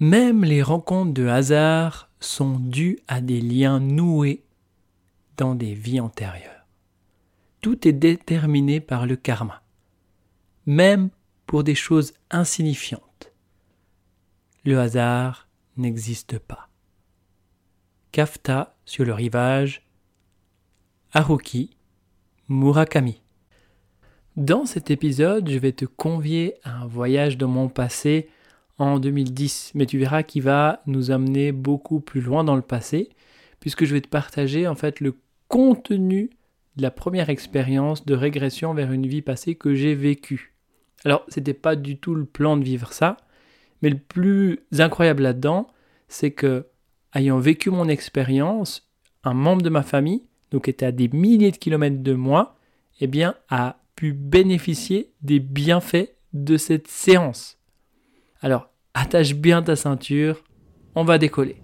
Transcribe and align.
Même 0.00 0.44
les 0.44 0.62
rencontres 0.62 1.12
de 1.12 1.26
hasard 1.26 2.10
sont 2.18 2.58
dues 2.58 2.98
à 3.06 3.20
des 3.20 3.40
liens 3.40 3.78
noués 3.78 4.44
dans 5.36 5.54
des 5.54 5.74
vies 5.74 6.00
antérieures. 6.00 6.66
Tout 7.60 7.86
est 7.86 7.92
déterminé 7.92 8.80
par 8.80 9.06
le 9.06 9.16
karma, 9.16 9.62
même 10.66 11.10
pour 11.46 11.64
des 11.64 11.74
choses 11.74 12.12
insignifiantes. 12.30 13.32
Le 14.64 14.80
hasard 14.80 15.48
n'existe 15.76 16.38
pas. 16.38 16.68
Kafta 18.12 18.76
sur 18.84 19.04
le 19.04 19.12
rivage, 19.12 19.86
Haruki 21.12 21.76
Murakami. 22.48 23.22
Dans 24.36 24.66
cet 24.66 24.90
épisode, 24.90 25.48
je 25.48 25.58
vais 25.58 25.72
te 25.72 25.84
convier 25.84 26.54
à 26.64 26.78
un 26.78 26.86
voyage 26.86 27.38
dans 27.38 27.48
mon 27.48 27.68
passé 27.68 28.28
en 28.78 28.98
2010, 28.98 29.72
mais 29.74 29.86
tu 29.86 29.98
verras 29.98 30.22
qu'il 30.22 30.42
va 30.42 30.82
nous 30.86 31.10
amener 31.10 31.52
beaucoup 31.52 32.00
plus 32.00 32.20
loin 32.20 32.44
dans 32.44 32.56
le 32.56 32.62
passé, 32.62 33.10
puisque 33.60 33.84
je 33.84 33.94
vais 33.94 34.00
te 34.00 34.08
partager 34.08 34.66
en 34.66 34.74
fait 34.74 35.00
le 35.00 35.16
contenu 35.48 36.30
de 36.76 36.82
la 36.82 36.90
première 36.90 37.30
expérience 37.30 38.04
de 38.04 38.14
régression 38.14 38.74
vers 38.74 38.92
une 38.92 39.06
vie 39.06 39.22
passée 39.22 39.54
que 39.54 39.74
j'ai 39.74 39.94
vécue. 39.94 40.54
Alors, 41.04 41.24
c'était 41.28 41.54
pas 41.54 41.76
du 41.76 41.98
tout 41.98 42.14
le 42.14 42.24
plan 42.24 42.56
de 42.56 42.64
vivre 42.64 42.92
ça, 42.92 43.16
mais 43.82 43.90
le 43.90 43.98
plus 43.98 44.60
incroyable 44.78 45.22
là-dedans, 45.22 45.68
c'est 46.08 46.32
que, 46.32 46.66
ayant 47.14 47.38
vécu 47.38 47.70
mon 47.70 47.88
expérience, 47.88 48.90
un 49.22 49.34
membre 49.34 49.62
de 49.62 49.70
ma 49.70 49.82
famille, 49.82 50.24
donc 50.50 50.68
était 50.68 50.86
à 50.86 50.92
des 50.92 51.08
milliers 51.08 51.50
de 51.50 51.56
kilomètres 51.56 52.02
de 52.02 52.14
moi, 52.14 52.56
eh 53.00 53.06
bien, 53.06 53.34
a 53.48 53.80
pu 53.96 54.12
bénéficier 54.12 55.12
des 55.22 55.40
bienfaits 55.40 56.14
de 56.32 56.56
cette 56.56 56.88
séance. 56.88 57.58
Alors, 58.44 58.68
attache 58.92 59.34
bien 59.34 59.62
ta 59.62 59.74
ceinture, 59.74 60.44
on 60.94 61.02
va 61.02 61.16
décoller. 61.16 61.56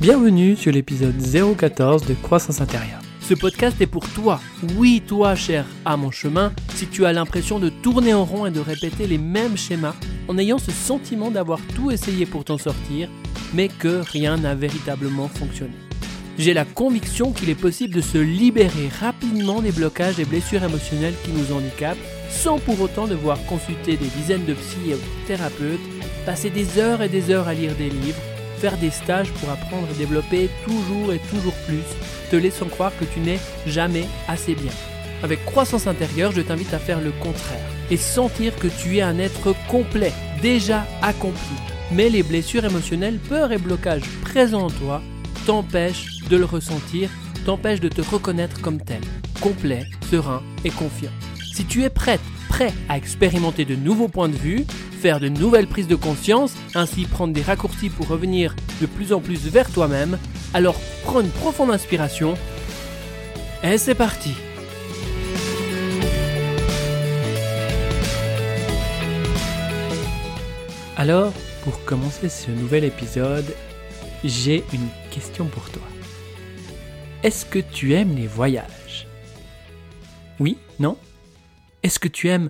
Bienvenue 0.00 0.56
sur 0.56 0.72
l'épisode 0.72 1.14
014 1.56 2.04
de 2.04 2.14
Croissance 2.14 2.60
intérieure. 2.60 2.98
Ce 3.20 3.34
podcast 3.34 3.80
est 3.80 3.86
pour 3.86 4.08
toi, 4.08 4.40
oui 4.76 5.04
toi 5.06 5.36
cher 5.36 5.66
à 5.84 5.96
mon 5.96 6.10
chemin, 6.10 6.52
si 6.70 6.88
tu 6.88 7.06
as 7.06 7.12
l'impression 7.12 7.60
de 7.60 7.68
tourner 7.68 8.12
en 8.12 8.24
rond 8.24 8.46
et 8.46 8.50
de 8.50 8.58
répéter 8.58 9.06
les 9.06 9.18
mêmes 9.18 9.56
schémas 9.56 9.94
en 10.26 10.36
ayant 10.36 10.58
ce 10.58 10.72
sentiment 10.72 11.30
d'avoir 11.30 11.60
tout 11.76 11.92
essayé 11.92 12.26
pour 12.26 12.44
t'en 12.44 12.58
sortir, 12.58 13.08
mais 13.54 13.68
que 13.68 14.00
rien 14.00 14.36
n'a 14.36 14.56
véritablement 14.56 15.28
fonctionné. 15.28 15.76
J'ai 16.40 16.54
la 16.54 16.64
conviction 16.64 17.32
qu'il 17.32 17.50
est 17.50 17.54
possible 17.54 17.94
de 17.94 18.00
se 18.00 18.16
libérer 18.16 18.88
rapidement 18.98 19.60
des 19.60 19.72
blocages 19.72 20.18
et 20.18 20.24
blessures 20.24 20.64
émotionnelles 20.64 21.16
qui 21.22 21.32
nous 21.32 21.54
handicapent 21.54 21.98
sans 22.30 22.58
pour 22.58 22.80
autant 22.80 23.06
devoir 23.06 23.36
consulter 23.44 23.98
des 23.98 24.06
dizaines 24.06 24.46
de 24.46 24.54
psy 24.54 24.94
thérapeutes, 25.26 25.78
passer 26.24 26.48
des 26.48 26.78
heures 26.78 27.02
et 27.02 27.10
des 27.10 27.30
heures 27.30 27.46
à 27.46 27.52
lire 27.52 27.74
des 27.74 27.90
livres, 27.90 28.22
faire 28.56 28.78
des 28.78 28.88
stages 28.88 29.30
pour 29.32 29.50
apprendre 29.50 29.86
et 29.92 29.98
développer 29.98 30.48
toujours 30.64 31.12
et 31.12 31.20
toujours 31.28 31.52
plus 31.66 31.84
te 32.30 32.36
laissant 32.36 32.68
croire 32.68 32.92
que 32.98 33.04
tu 33.04 33.20
n'es 33.20 33.38
jamais 33.66 34.06
assez 34.26 34.54
bien. 34.54 34.72
Avec 35.22 35.44
croissance 35.44 35.86
intérieure, 35.86 36.32
je 36.32 36.40
t'invite 36.40 36.72
à 36.72 36.78
faire 36.78 37.02
le 37.02 37.12
contraire 37.20 37.68
et 37.90 37.98
sentir 37.98 38.56
que 38.56 38.68
tu 38.82 38.96
es 38.96 39.02
un 39.02 39.18
être 39.18 39.54
complet, 39.68 40.14
déjà 40.40 40.86
accompli. 41.02 41.56
Mais 41.92 42.08
les 42.08 42.22
blessures 42.22 42.64
émotionnelles, 42.64 43.18
peurs 43.18 43.52
et 43.52 43.58
blocages 43.58 44.08
présents 44.22 44.68
en 44.68 44.70
toi 44.70 45.02
t'empêchent 45.44 46.19
de 46.30 46.36
le 46.36 46.44
ressentir, 46.44 47.10
t'empêchent 47.44 47.80
de 47.80 47.88
te 47.88 48.00
reconnaître 48.00 48.60
comme 48.62 48.80
tel, 48.80 49.00
complet, 49.40 49.84
serein 50.10 50.42
et 50.64 50.70
confiant. 50.70 51.10
Si 51.52 51.64
tu 51.64 51.82
es 51.82 51.90
prête, 51.90 52.20
prêt 52.48 52.72
à 52.88 52.96
expérimenter 52.96 53.64
de 53.64 53.74
nouveaux 53.74 54.08
points 54.08 54.28
de 54.28 54.36
vue, 54.36 54.64
faire 55.00 55.20
de 55.20 55.28
nouvelles 55.28 55.66
prises 55.66 55.88
de 55.88 55.96
conscience, 55.96 56.54
ainsi 56.74 57.04
prendre 57.04 57.34
des 57.34 57.42
raccourcis 57.42 57.90
pour 57.90 58.08
revenir 58.08 58.54
de 58.80 58.86
plus 58.86 59.12
en 59.12 59.20
plus 59.20 59.48
vers 59.48 59.70
toi-même, 59.70 60.18
alors 60.54 60.76
prends 61.04 61.20
une 61.20 61.30
profonde 61.30 61.70
inspiration. 61.70 62.34
Et 63.62 63.76
c'est 63.76 63.94
parti 63.94 64.32
Alors, 70.96 71.32
pour 71.64 71.82
commencer 71.86 72.28
ce 72.28 72.50
nouvel 72.50 72.84
épisode, 72.84 73.54
j'ai 74.22 74.62
une 74.74 74.88
question 75.10 75.46
pour 75.46 75.68
toi. 75.70 75.82
Est-ce 77.22 77.44
que 77.44 77.58
tu 77.58 77.92
aimes 77.92 78.16
les 78.16 78.26
voyages? 78.26 79.06
Oui 80.38 80.56
Non? 80.78 80.96
Est-ce 81.82 81.98
que 81.98 82.08
tu 82.08 82.28
aimes 82.28 82.48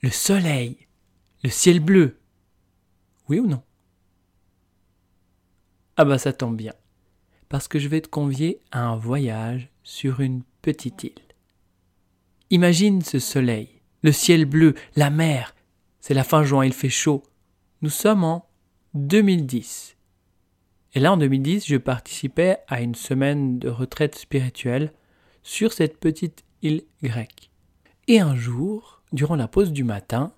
le 0.00 0.10
soleil, 0.10 0.86
le 1.42 1.50
ciel 1.50 1.80
bleu? 1.80 2.20
Oui 3.28 3.40
ou 3.40 3.46
non? 3.46 3.62
Ah 5.96 6.04
bah 6.04 6.18
ça 6.18 6.32
tombe 6.32 6.56
bien 6.56 6.72
parce 7.48 7.68
que 7.68 7.78
je 7.78 7.88
vais 7.88 8.00
te 8.00 8.08
convier 8.08 8.60
à 8.70 8.86
un 8.86 8.96
voyage 8.96 9.68
sur 9.82 10.20
une 10.20 10.42
petite 10.62 11.04
île. 11.04 11.12
Imagine 12.48 13.02
ce 13.02 13.18
soleil, 13.18 13.82
le 14.02 14.10
ciel 14.10 14.46
bleu, 14.46 14.74
la 14.96 15.10
mer. 15.10 15.54
C'est 16.00 16.14
la 16.14 16.24
fin 16.24 16.44
juin, 16.44 16.64
il 16.64 16.72
fait 16.72 16.88
chaud. 16.88 17.22
Nous 17.82 17.90
sommes 17.90 18.24
en 18.24 18.48
2010. 18.94 19.91
Et 20.94 21.00
là, 21.00 21.12
en 21.12 21.16
2010, 21.16 21.66
je 21.66 21.76
participais 21.76 22.58
à 22.68 22.82
une 22.82 22.94
semaine 22.94 23.58
de 23.58 23.68
retraite 23.68 24.14
spirituelle 24.14 24.92
sur 25.42 25.72
cette 25.72 25.98
petite 25.98 26.44
île 26.60 26.84
grecque. 27.02 27.50
Et 28.08 28.20
un 28.20 28.36
jour, 28.36 29.02
durant 29.12 29.36
la 29.36 29.48
pause 29.48 29.72
du 29.72 29.84
matin, 29.84 30.34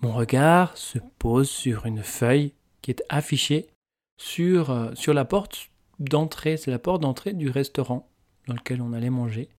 mon 0.00 0.12
regard 0.12 0.76
se 0.76 0.98
pose 1.18 1.50
sur 1.50 1.84
une 1.84 2.02
feuille 2.02 2.54
qui 2.80 2.90
est 2.90 3.02
affichée 3.10 3.68
sur, 4.16 4.70
euh, 4.70 4.92
la 5.08 5.24
porte 5.24 5.70
d'entrée, 5.98 6.56
c'est 6.56 6.70
la 6.70 6.78
porte 6.78 7.02
d'entrée 7.02 7.34
du 7.34 7.50
restaurant 7.50 8.10
dans 8.46 8.54
lequel 8.54 8.80
on 8.80 8.92
allait 8.92 9.10
manger. 9.10 9.50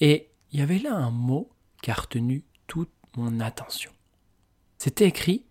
Et 0.00 0.30
il 0.52 0.60
y 0.60 0.62
avait 0.62 0.78
là 0.78 0.94
un 0.94 1.10
mot 1.10 1.50
qui 1.82 1.90
a 1.90 1.94
retenu 1.94 2.44
toute 2.66 2.92
mon 3.16 3.40
attention. 3.40 3.90
C'était 4.76 5.06
écrit 5.06 5.44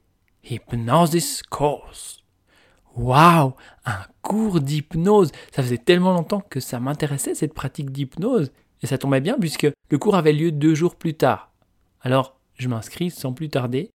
Hypnosis 0.44 1.42
Course. 1.44 2.24
Waouh 2.98 3.54
Un 3.86 4.00
cours 4.22 4.60
d'hypnose 4.60 5.32
Ça 5.54 5.64
faisait 5.64 5.78
tellement 5.78 6.14
longtemps 6.14 6.42
que 6.42 6.60
ça 6.60 6.80
m'intéressait 6.80 7.36
cette 7.36 7.54
pratique 7.54 7.92
d'hypnose. 7.92 8.52
Et 8.82 8.88
ça 8.88 8.98
tombait 8.98 9.22
bien 9.22 9.38
puisque 9.40 9.68
le 9.90 9.98
cours 9.98 10.16
avait 10.16 10.34
lieu 10.34 10.52
deux 10.52 10.76
jours 10.76 10.96
plus 10.96 11.14
tard. 11.14 11.52
Alors 12.02 12.38
je 12.58 12.68
m'inscris 12.68 13.12
sans 13.12 13.34
plus 13.34 13.50
tarder, 13.50 13.92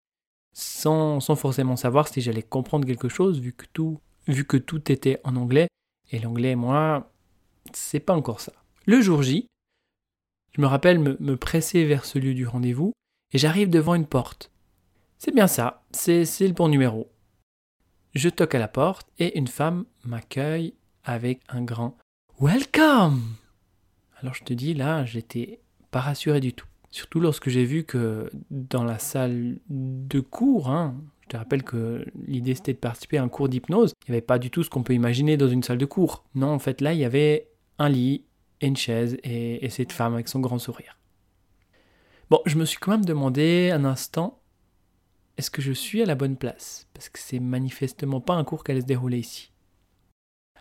sans, 0.53 1.21
sans 1.21 1.37
forcément 1.37 1.77
savoir 1.77 2.09
si 2.09 2.21
j'allais 2.21 2.43
comprendre 2.43 2.87
quelque 2.87 3.09
chose 3.09 3.41
vu 3.41 3.53
que 3.53 3.67
tout, 3.73 4.01
vu 4.29 4.45
que 4.45 4.57
tout 4.57 4.91
était 4.91 5.21
en 5.25 5.37
anglais 5.37 5.69
et 6.11 6.19
l'anglais, 6.19 6.55
moi, 6.55 7.11
c'est 7.73 8.01
pas 8.01 8.15
encore 8.15 8.41
ça. 8.41 8.53
Le 8.87 9.01
jour 9.01 9.23
J, 9.23 9.47
je 10.53 10.61
me 10.61 10.67
rappelle 10.67 10.99
me, 10.99 11.37
presser 11.37 11.85
vers 11.85 12.05
ce 12.05 12.19
lieu 12.19 12.35
du 12.35 12.47
rendez-vous 12.47 12.93
et 13.33 13.39
j'arrive 13.39 13.71
devant 13.71 13.95
une 13.95 14.07
porte. 14.07 14.51
C'est 15.19 15.35
bien 15.35 15.47
ça, 15.47 15.85
c'est 15.93 16.25
le 16.41 16.53
bon 16.53 16.69
numéro. 16.69 17.12
Je 18.15 18.29
toque 18.29 18.55
à 18.55 18.59
la 18.59 18.69
porte 18.69 19.09
et 19.19 19.39
une 19.39 19.49
femme 19.49 19.85
m'accueille 20.05 20.75
avec 21.05 21.41
un 21.49 21.63
grand 21.63 21.97
Welcome 22.41 23.23
Alors 24.21 24.35
je 24.35 24.45
te 24.45 24.53
dis, 24.53 24.75
là, 24.75 25.05
j'étais 25.05 25.61
pas 25.91 26.01
rassuré 26.01 26.41
du 26.41 26.53
tout. 26.53 26.67
Surtout 26.91 27.21
lorsque 27.21 27.49
j'ai 27.49 27.65
vu 27.65 27.85
que 27.85 28.31
dans 28.51 28.85
la 28.85 28.99
salle 28.99 29.59
de 29.69 30.21
cours, 30.21 30.69
hein, 30.69 30.95
te 31.33 31.39
rappelle 31.39 31.63
que 31.63 32.05
l'idée 32.27 32.55
c'était 32.55 32.75
de 32.75 32.79
participer 32.79 33.17
à 33.17 33.23
un 33.23 33.29
cours 33.29 33.49
d'hypnose. 33.49 33.95
Il 34.07 34.11
n'y 34.11 34.17
avait 34.17 34.21
pas 34.21 34.39
du 34.39 34.51
tout 34.51 34.63
ce 34.63 34.71
qu'on 34.71 34.83
peut 34.83 34.93
imaginer 34.93 35.39
dans 35.39 35.49
une 35.49 35.63
salle 35.63 35.79
de 35.79 35.87
cours. 35.87 36.25
Non, 36.35 36.51
en 36.51 36.59
fait, 36.59 36.81
là, 36.83 36.93
il 36.93 37.01
y 37.01 37.07
avait 37.07 37.49
un 37.79 37.89
lit 37.89 38.27
et 38.61 38.67
une 38.67 38.77
chaise 38.77 39.17
et, 39.25 39.67
cette 39.71 39.93
femme 39.93 40.13
avec 40.15 40.29
son 40.29 40.41
grand 40.41 40.59
sourire. 40.59 40.99
Bon, 42.29 42.41
je 42.45 42.57
me 42.57 42.67
suis 42.67 42.79
quand 42.79 42.91
même 42.93 43.05
demandé 43.05 43.71
un 43.73 43.85
instant 43.87 44.42
est-ce 45.39 45.51
que 45.51 45.63
je 45.63 45.73
suis 45.73 46.03
à 46.03 46.07
la 46.07 46.15
bonne 46.15 46.37
place? 46.37 46.87
Parce 46.95 47.09
que 47.09 47.19
c'est 47.19 47.41
manifestement 47.41 48.21
pas 48.21 48.35
un 48.35 48.45
cours 48.45 48.65
qui 48.65 48.73
allait 48.73 48.83
se 48.83 48.87
dérouler 48.87 49.19
ici. 49.19 49.51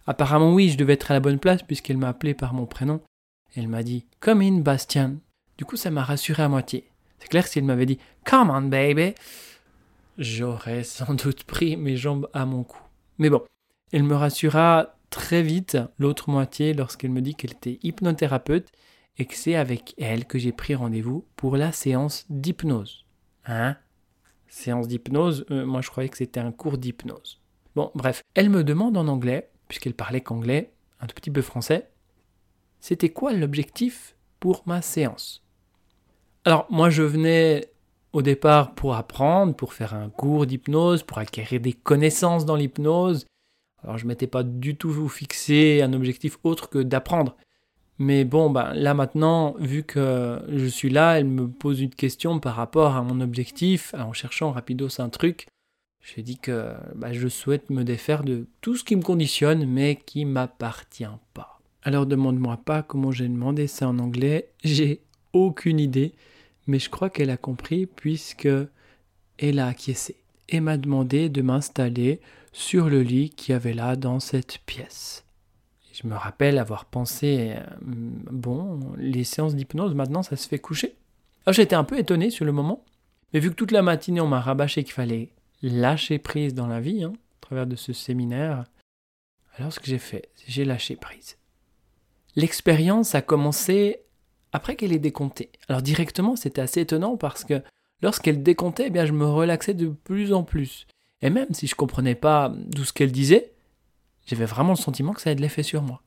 Apparemment, 0.07 0.53
oui, 0.53 0.69
je 0.69 0.77
devais 0.77 0.93
être 0.93 1.11
à 1.11 1.13
la 1.13 1.19
bonne 1.19 1.39
place 1.39 1.63
puisqu'elle 1.63 1.97
m'a 1.97 2.09
appelé 2.09 2.33
par 2.33 2.53
mon 2.53 2.65
prénom. 2.65 3.01
Elle 3.55 3.67
m'a 3.67 3.83
dit 3.83 4.05
Come 4.19 4.41
in, 4.41 4.59
Bastien. 4.59 5.17
Du 5.57 5.65
coup, 5.65 5.75
ça 5.75 5.91
m'a 5.91 6.03
rassuré 6.03 6.43
à 6.43 6.49
moitié. 6.49 6.89
C'est 7.19 7.27
clair 7.27 7.43
que 7.43 7.49
si 7.49 7.59
elle 7.59 7.65
m'avait 7.65 7.85
dit 7.85 7.99
Come 8.25 8.49
on, 8.49 8.63
baby, 8.63 9.13
j'aurais 10.17 10.83
sans 10.83 11.13
doute 11.13 11.43
pris 11.43 11.77
mes 11.77 11.97
jambes 11.97 12.29
à 12.33 12.45
mon 12.45 12.63
cou. 12.63 12.79
Mais 13.17 13.29
bon, 13.29 13.43
elle 13.91 14.03
me 14.03 14.15
rassura 14.15 14.95
très 15.09 15.43
vite 15.43 15.77
l'autre 15.99 16.29
moitié 16.29 16.73
lorsqu'elle 16.73 17.11
me 17.11 17.21
dit 17.21 17.35
qu'elle 17.35 17.51
était 17.51 17.79
hypnothérapeute 17.83 18.71
et 19.17 19.25
que 19.25 19.35
c'est 19.35 19.55
avec 19.55 19.93
elle 19.99 20.25
que 20.25 20.39
j'ai 20.39 20.53
pris 20.53 20.73
rendez-vous 20.73 21.25
pour 21.35 21.57
la 21.57 21.71
séance 21.71 22.25
d'hypnose. 22.29 23.05
Hein? 23.45 23.75
Séance 24.51 24.89
d'hypnose 24.89 25.45
euh, 25.49 25.65
Moi 25.65 25.79
je 25.79 25.89
croyais 25.89 26.09
que 26.09 26.17
c'était 26.17 26.41
un 26.41 26.51
cours 26.51 26.77
d'hypnose. 26.77 27.39
Bon, 27.73 27.89
bref, 27.95 28.21
elle 28.33 28.49
me 28.49 28.65
demande 28.65 28.97
en 28.97 29.07
anglais, 29.07 29.49
puisqu'elle 29.69 29.93
parlait 29.93 30.19
qu'anglais, 30.19 30.73
un 30.99 31.07
tout 31.07 31.15
petit 31.15 31.31
peu 31.31 31.41
français, 31.41 31.89
c'était 32.81 33.11
quoi 33.11 33.31
l'objectif 33.31 34.13
pour 34.41 34.63
ma 34.65 34.81
séance? 34.81 35.41
Alors 36.43 36.67
moi 36.69 36.89
je 36.89 37.01
venais 37.01 37.71
au 38.11 38.21
départ 38.21 38.75
pour 38.75 38.95
apprendre, 38.95 39.55
pour 39.55 39.73
faire 39.73 39.93
un 39.93 40.09
cours 40.09 40.45
d'hypnose, 40.45 41.03
pour 41.03 41.19
acquérir 41.19 41.61
des 41.61 41.71
connaissances 41.71 42.45
dans 42.45 42.57
l'hypnose. 42.57 43.25
Alors 43.83 43.97
je 43.97 44.05
m'étais 44.05 44.27
pas 44.27 44.43
du 44.43 44.75
tout 44.75 45.07
fixé 45.07 45.81
un 45.81 45.93
objectif 45.93 46.37
autre 46.43 46.69
que 46.69 46.79
d'apprendre. 46.79 47.37
Mais 48.03 48.25
bon, 48.25 48.49
ben, 48.49 48.73
là 48.73 48.95
maintenant, 48.95 49.53
vu 49.59 49.83
que 49.83 50.41
je 50.49 50.65
suis 50.65 50.89
là, 50.89 51.19
elle 51.19 51.25
me 51.25 51.47
pose 51.47 51.81
une 51.81 51.93
question 51.93 52.39
par 52.39 52.55
rapport 52.55 52.95
à 52.95 53.03
mon 53.03 53.21
objectif, 53.21 53.93
en 53.93 54.11
cherchant 54.11 54.51
rapidos 54.51 54.99
un 54.99 55.09
truc. 55.09 55.45
J'ai 56.03 56.23
dit 56.23 56.39
que 56.39 56.73
ben, 56.95 57.13
je 57.13 57.27
souhaite 57.27 57.69
me 57.69 57.83
défaire 57.83 58.23
de 58.23 58.47
tout 58.61 58.75
ce 58.75 58.83
qui 58.83 58.95
me 58.95 59.03
conditionne, 59.03 59.67
mais 59.67 59.99
qui 60.03 60.25
m'appartient 60.25 61.05
pas. 61.35 61.59
Alors 61.83 62.07
demande-moi 62.07 62.57
pas 62.57 62.81
comment 62.81 63.11
j'ai 63.11 63.27
demandé 63.27 63.67
ça 63.67 63.87
en 63.87 63.99
anglais, 63.99 64.49
j'ai 64.63 65.01
aucune 65.31 65.79
idée, 65.79 66.15
mais 66.65 66.79
je 66.79 66.89
crois 66.89 67.11
qu'elle 67.11 67.29
a 67.29 67.37
compris 67.37 67.85
puisque 67.85 68.49
elle 69.37 69.59
a 69.59 69.67
acquiescé 69.67 70.15
et 70.49 70.59
m'a 70.59 70.77
demandé 70.77 71.29
de 71.29 71.43
m'installer 71.43 72.19
sur 72.51 72.89
le 72.89 73.03
lit 73.03 73.29
qui 73.29 73.53
avait 73.53 73.75
là 73.75 73.95
dans 73.95 74.19
cette 74.19 74.57
pièce. 74.65 75.23
Je 76.01 76.07
me 76.07 76.15
rappelle 76.15 76.57
avoir 76.57 76.85
pensé, 76.85 77.53
euh, 77.55 77.63
bon, 77.81 78.79
les 78.97 79.23
séances 79.23 79.55
d'hypnose, 79.55 79.93
maintenant, 79.93 80.23
ça 80.23 80.35
se 80.35 80.47
fait 80.47 80.59
coucher. 80.59 80.95
Alors 81.45 81.53
j'étais 81.53 81.75
un 81.75 81.83
peu 81.83 81.97
étonné 81.99 82.29
sur 82.29 82.45
le 82.45 82.51
moment, 82.51 82.83
mais 83.33 83.39
vu 83.39 83.49
que 83.49 83.55
toute 83.55 83.71
la 83.71 83.81
matinée, 83.81 84.21
on 84.21 84.27
m'a 84.27 84.39
rabâché 84.39 84.83
qu'il 84.83 84.93
fallait 84.93 85.29
lâcher 85.61 86.17
prise 86.17 86.53
dans 86.53 86.67
la 86.67 86.79
vie, 86.79 87.03
hein, 87.03 87.13
à 87.13 87.45
travers 87.45 87.67
de 87.67 87.75
ce 87.75 87.93
séminaire, 87.93 88.65
alors 89.57 89.73
ce 89.73 89.79
que 89.79 89.87
j'ai 89.87 89.99
fait, 89.99 90.29
j'ai 90.47 90.65
lâché 90.65 90.95
prise. 90.95 91.37
L'expérience 92.35 93.15
a 93.15 93.21
commencé 93.21 94.01
après 94.53 94.75
qu'elle 94.75 94.93
ait 94.93 94.99
décompté. 94.99 95.51
Alors 95.67 95.81
directement, 95.81 96.35
c'était 96.35 96.61
assez 96.61 96.81
étonnant 96.81 97.17
parce 97.17 97.43
que 97.43 97.61
lorsqu'elle 98.01 98.43
décomptait, 98.43 98.87
eh 98.87 98.89
bien, 98.89 99.05
je 99.05 99.13
me 99.13 99.25
relaxais 99.25 99.73
de 99.73 99.89
plus 99.89 100.33
en 100.33 100.43
plus. 100.43 100.87
Et 101.21 101.29
même 101.29 101.53
si 101.53 101.67
je 101.67 101.75
comprenais 101.75 102.15
pas 102.15 102.53
tout 102.75 102.83
ce 102.83 102.93
qu'elle 102.93 103.11
disait, 103.11 103.50
j'avais 104.25 104.45
vraiment 104.45 104.73
le 104.73 104.77
sentiment 104.77 105.13
que 105.13 105.21
ça 105.21 105.29
avait 105.29 105.35
de 105.35 105.41
l'effet 105.41 105.63
sur 105.63 105.81
moi. 105.81 106.01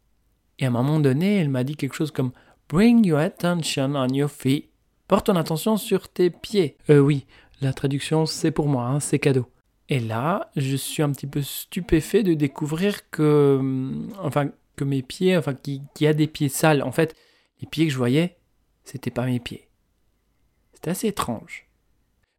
Et 0.58 0.64
à 0.64 0.69
un 0.69 0.70
moment 0.70 1.00
donné, 1.00 1.37
elle 1.37 1.49
m'a 1.49 1.64
dit 1.64 1.76
quelque 1.76 1.94
chose 1.94 2.11
comme 2.11 2.32
Bring 2.69 3.05
your 3.05 3.19
attention 3.19 3.94
on 3.94 4.08
your 4.08 4.31
feet. 4.31 4.70
Porte 5.08 5.26
ton 5.26 5.37
attention 5.37 5.76
sur 5.76 6.08
tes 6.08 6.31
pieds. 6.31 6.76
Euh, 6.90 6.99
oui, 6.99 7.26
la 7.61 7.72
traduction 7.72 8.26
c'est 8.26 8.50
pour 8.50 8.69
moi, 8.69 8.87
hein, 8.87 9.00
c'est 9.00 9.19
cadeau. 9.19 9.46
Et 9.88 10.00
là, 10.00 10.50
je 10.56 10.76
suis 10.76 11.02
un 11.02 11.12
petit 11.12 11.26
peu 11.26 11.43
stupéfait 11.43 12.22
de 12.22 12.34
découvrir 12.34 13.11
que, 13.11 13.56
hum, 13.58 14.08
enfin, 14.22 14.50
que 14.76 14.84
mes 14.84 15.02
pieds, 15.02 15.37
enfin, 15.37 15.55
qu'il 15.55 15.82
y 16.00 16.06
a 16.06 16.14
des 16.14 16.26
pieds 16.26 16.49
sales. 16.49 16.82
En 16.82 16.93
fait, 16.93 17.14
les 17.61 17.69
pieds 17.69 17.87
que 17.87 17.93
je 17.93 17.99
voyais, 17.99 18.38
c'était 18.84 19.11
pas 19.11 19.26
mes 19.26 19.40
pieds. 19.40 19.69
C'était 20.72 20.90
assez 20.90 21.08
étrange. 21.08 21.69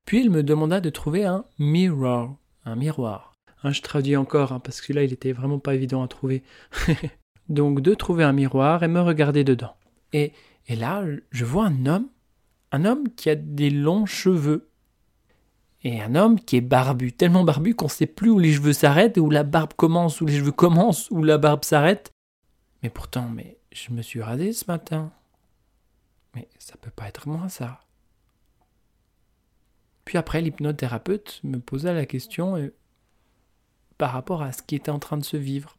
Puis 0.06 0.22
il 0.22 0.30
me 0.30 0.44
demanda 0.44 0.81
de 0.81 0.89
trouver 0.89 1.25
un 1.25 1.45
mirror, 1.60 2.36
un 2.66 2.75
miroir. 2.75 3.35
Hein, 3.65 3.71
je 3.71 3.81
traduis 3.81 4.15
encore, 4.15 4.51
hein, 4.51 4.59
parce 4.59 4.79
que 4.79 4.94
là, 4.94 5.03
il 5.03 5.12
était 5.12 5.31
vraiment 5.31 5.57
pas 5.57 5.73
évident 5.73 6.03
à 6.03 6.07
trouver. 6.07 6.44
Donc, 7.50 7.81
de 7.81 7.95
trouver 7.95 8.23
un 8.23 8.31
miroir 8.31 8.83
et 8.83 8.88
me 8.88 9.01
regarder 9.01 9.44
dedans. 9.44 9.75
Et, 10.13 10.33
et 10.67 10.75
là, 10.75 11.03
je 11.31 11.45
vois 11.45 11.65
un 11.65 11.88
homme, 11.88 12.07
un 12.71 12.85
homme 12.85 13.09
qui 13.15 13.27
a 13.27 13.33
des 13.33 13.71
longs 13.71 14.06
cheveux. 14.06 14.69
Et 15.83 16.00
un 16.00 16.13
homme 16.13 16.39
qui 16.39 16.57
est 16.57 16.62
barbu, 16.62 17.12
tellement 17.12 17.44
barbu 17.44 17.73
qu'on 17.73 17.85
ne 17.85 17.89
sait 17.89 18.06
plus 18.06 18.29
où 18.29 18.38
les 18.38 18.53
cheveux 18.53 18.71
s'arrêtent, 18.71 19.17
où 19.17 19.31
la 19.31 19.41
barbe 19.41 19.73
commence, 19.73 20.21
où 20.21 20.27
les 20.27 20.38
cheveux 20.38 20.51
commencent, 20.51 21.09
où 21.09 21.23
la 21.23 21.39
barbe 21.39 21.63
s'arrête. 21.63 22.12
Mais 22.83 22.91
pourtant, 22.91 23.27
mais 23.29 23.57
je 23.71 23.91
me 23.94 24.03
suis 24.03 24.21
rasé 24.21 24.53
ce 24.53 24.65
matin. 24.67 25.12
Mais 26.35 26.47
ça 26.59 26.75
peut 26.77 26.91
pas 26.91 27.07
être 27.07 27.27
moi, 27.27 27.50
ça. 27.50 27.79
Puis 30.03 30.19
après, 30.19 30.41
l'hypnothérapeute 30.41 31.39
me 31.44 31.57
posa 31.57 31.94
la 31.94 32.06
question 32.06 32.69
par 33.97 34.12
rapport 34.12 34.42
à 34.42 34.51
ce 34.51 34.62
qui 34.62 34.75
était 34.75 34.92
en 34.92 35.00
train 35.00 35.18
de 35.18 35.24
se 35.24 35.38
vivre 35.38 35.77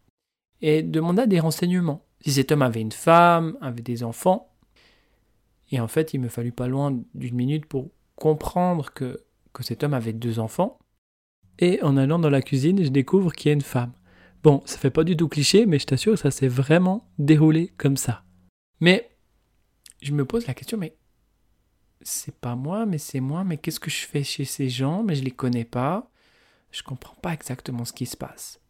et 0.63 0.83
demanda 0.83 1.27
des 1.27 1.41
renseignements. 1.41 2.05
Si 2.21 2.33
cet 2.33 2.53
homme 2.53 2.63
avait 2.63 2.81
une 2.81 2.93
femme, 2.93 3.57
avait 3.61 3.83
des 3.83 4.03
enfants. 4.03 4.53
Et 5.71 5.81
en 5.81 5.89
fait, 5.89 6.15
il 6.15 6.21
me 6.21 6.29
fallut 6.29 6.53
pas 6.53 6.69
loin 6.69 6.99
d'une 7.15 7.35
minute 7.35 7.67
pour 7.67 7.91
comprendre 8.15 8.93
que, 8.93 9.21
que 9.53 9.63
cet 9.63 9.85
homme 9.85 9.95
avait 9.95 10.13
deux 10.13 10.39
enfants. 10.39 10.79
Et 11.59 11.83
en 11.83 11.97
allant 11.97 12.19
dans 12.19 12.31
la 12.31 12.43
cuisine, 12.43 12.83
je 12.83 12.89
découvre 12.89 13.33
qu'il 13.33 13.49
y 13.49 13.51
a 13.51 13.55
une 13.55 13.61
femme. 13.61 13.93
Bon, 14.43 14.63
ça 14.65 14.79
fait 14.79 14.91
pas 14.91 15.05
du 15.05 15.17
tout 15.17 15.29
cliché, 15.29 15.67
mais 15.67 15.79
je 15.79 15.87
t'assure 15.87 16.13
que 16.15 16.21
ça 16.21 16.31
s'est 16.31 16.49
vraiment 16.49 17.09
déroulé 17.19 17.73
comme 17.77 17.97
ça. 17.97 18.25
Mais 18.81 19.11
je 20.03 20.13
me 20.13 20.25
pose 20.25 20.47
la 20.47 20.55
question, 20.55 20.79
mais 20.79 20.97
c'est 22.03 22.37
pas 22.37 22.55
moi, 22.55 22.87
mais 22.87 22.99
c'est 22.99 23.21
moi, 23.21 23.43
mais 23.43 23.57
qu'est-ce 23.57 23.81
que 23.81 23.91
je 23.91 24.07
fais 24.07 24.23
chez 24.23 24.45
ces 24.45 24.69
gens, 24.69 25.03
mais 25.03 25.15
je 25.15 25.25
les 25.25 25.31
connais 25.31 25.65
pas, 25.65 26.11
je 26.77 26.83
comprends 26.83 27.17
pas 27.23 27.33
exactement 27.33 27.85
ce 27.85 27.93
qui 27.93 28.07
se 28.07 28.17
passe. 28.17 28.61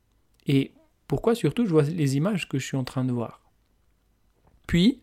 Et 0.46 0.72
pourquoi 1.08 1.34
surtout 1.34 1.66
je 1.66 1.70
vois 1.70 1.82
les 1.82 2.16
images 2.16 2.48
que 2.48 2.58
je 2.58 2.64
suis 2.64 2.76
en 2.76 2.84
train 2.84 3.04
de 3.04 3.12
voir? 3.12 3.42
Puis, 4.66 5.02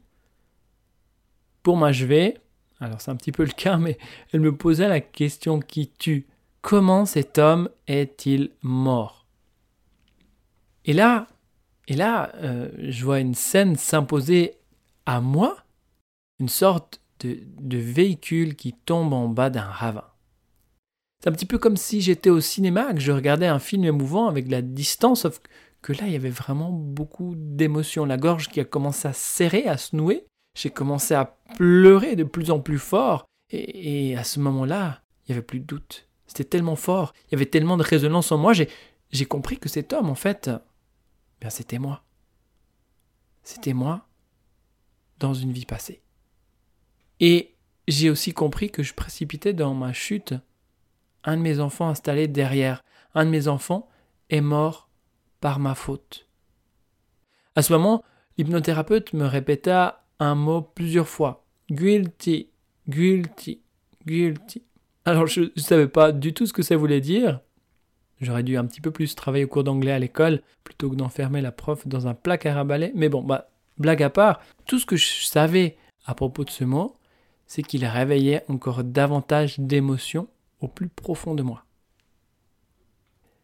pour 1.64 1.78
m'achever, 1.78 2.38
alors 2.80 3.02
c'est 3.02 3.12
un 3.12 3.16
petit 3.16 3.32
peu 3.32 3.44
le 3.44 3.52
cas, 3.52 3.78
mais 3.78 3.98
elle 4.32 4.40
me 4.40 4.56
posait 4.56 4.88
la 4.88 5.02
question 5.02 5.60
qui 5.60 5.90
tue. 5.90 6.28
Comment 6.62 7.06
cet 7.06 7.38
homme 7.38 7.70
est-il 7.88 8.52
mort? 8.62 9.26
Et 10.86 10.94
là, 10.94 11.28
et 11.88 11.96
là, 11.96 12.32
euh, 12.36 12.70
je 12.78 13.04
vois 13.04 13.20
une 13.20 13.36
scène 13.36 13.76
s'imposer 13.76 14.56
à 15.06 15.20
moi, 15.20 15.58
une 16.40 16.50
sorte 16.50 17.02
de, 17.20 17.78
véhicule 17.78 18.56
qui 18.56 18.74
tombe 18.74 19.14
en 19.14 19.28
bas 19.28 19.50
d'un 19.50 19.62
ravin. 19.62 20.08
C'est 21.24 21.30
un 21.30 21.31
petit 21.31 21.46
peu 21.46 21.58
comme 21.58 21.78
si 21.78 22.02
j'étais 22.02 22.30
au 22.30 22.42
cinéma, 22.42 22.94
que 22.94 23.00
je 23.00 23.14
regardais 23.14 23.48
un 23.48 23.60
film 23.60 23.86
émouvant 23.86 24.28
avec 24.28 24.52
la 24.52 24.62
distance, 24.62 25.22
sauf 25.22 25.40
que 25.81 25.94
là, 25.94 26.00
il 26.06 26.12
y 26.12 26.18
avait 26.18 26.30
vraiment 26.30 26.70
beaucoup 26.70 27.34
d'émotions. 27.38 28.04
La 28.04 28.18
gorge 28.18 28.50
qui 28.50 28.60
a 28.60 28.66
commencé 28.66 29.08
à 29.08 29.14
serrer, 29.14 29.66
à 29.66 29.78
se 29.78 29.96
nouer. 29.96 30.25
J'ai 30.54 30.70
commencé 30.70 31.14
à 31.14 31.38
pleurer 31.56 32.18
de 32.18 32.25
plus 32.25 32.52
en 32.52 32.60
plus 32.60 32.78
fort. 32.78 33.24
Et, 33.52 34.10
et 34.10 34.18
à 34.18 34.25
ce 34.25 34.42
moment-là, 34.42 35.02
il 35.22 35.31
n'y 35.31 35.38
avait 35.38 35.46
plus 35.46 35.62
de 35.62 35.66
doute. 35.66 36.10
C'était 36.28 36.44
tellement 36.44 36.75
fort, 36.75 37.14
il 37.28 37.31
y 37.31 37.36
avait 37.36 37.46
tellement 37.46 37.78
de 37.78 37.84
résonance 37.84 38.34
en 38.34 38.38
moi, 38.38 38.52
j'ai 38.52 39.25
compris 39.25 39.58
que 39.60 39.70
cet 39.70 39.94
homme, 39.94 40.10
en 40.10 40.16
fait, 40.16 40.52
bien 41.40 41.50
c'était 41.50 41.80
moi. 41.80 42.04
C'était 43.44 43.74
moi 43.74 44.10
dans 45.20 45.34
une 45.34 45.54
vie 45.54 45.66
passée. 45.66 46.02
Et 47.22 47.56
j'ai 47.88 48.10
aussi 48.10 48.34
compris 48.34 48.72
que 48.72 48.84
je 48.84 48.94
précipitais 48.94 49.54
dans 49.54 49.74
ma 49.74 49.94
chute 49.94 50.34
un 51.24 51.38
de 51.38 51.42
mes 51.42 51.60
enfants 51.60 51.89
installé 51.89 52.27
derrière. 52.27 52.84
Un 53.15 53.25
de 53.25 53.30
mes 53.30 53.48
enfants 53.48 53.89
est 54.30 54.42
mort 54.42 54.89
par 55.39 55.60
ma 55.60 55.75
faute. 55.75 56.27
À 57.56 57.62
ce 57.62 57.74
moment, 57.74 58.03
l'hypnothérapeute 58.38 59.13
me 59.13 59.25
répéta 59.25 60.06
un 60.20 60.36
mot 60.36 60.62
plusieurs 60.62 61.08
fois. 61.08 61.46
Guilty, 61.72 62.50
guilty, 62.88 63.62
guilty. 64.06 64.63
Alors 65.06 65.27
je 65.27 65.42
ne 65.42 65.62
savais 65.62 65.88
pas 65.88 66.12
du 66.12 66.34
tout 66.34 66.46
ce 66.46 66.53
que 66.53 66.63
ça 66.63 66.77
voulait 66.77 67.01
dire. 67.01 67.39
J'aurais 68.22 68.44
dû 68.44 68.58
un 68.58 68.65
petit 68.65 68.82
peu 68.82 68.92
plus 68.92 69.15
travailler 69.15 69.44
au 69.44 69.50
cours 69.50 69.63
d'anglais 69.63 69.92
à 69.92 70.00
l'école 70.00 70.42
plutôt 70.63 70.89
que 70.89 70.96
d'enfermer 70.96 71.42
la 71.42 71.51
prof 71.51 71.88
dans 71.88 72.08
un 72.08 72.13
placard 72.13 72.58
à 72.58 72.63
balai. 72.63 72.92
Mais 72.96 73.10
bon, 73.10 73.22
bah, 73.22 73.50
blague 73.77 74.01
à 74.01 74.10
part, 74.10 74.39
tout 74.65 74.80
ce 74.80 74.86
que 74.86 74.96
je 74.96 75.25
savais 75.25 75.77
à 76.06 76.15
propos 76.15 76.46
de 76.46 76.50
ce 76.50 76.63
mot, 76.63 76.96
c'est 77.48 77.63
qu'il 77.63 77.86
réveillait 77.86 78.44
encore 78.48 78.84
davantage 78.84 79.60
d'émotions 79.60 80.27
au 80.63 80.67
plus 80.67 80.88
profond 80.88 81.36
de 81.36 81.43
moi. 81.43 81.65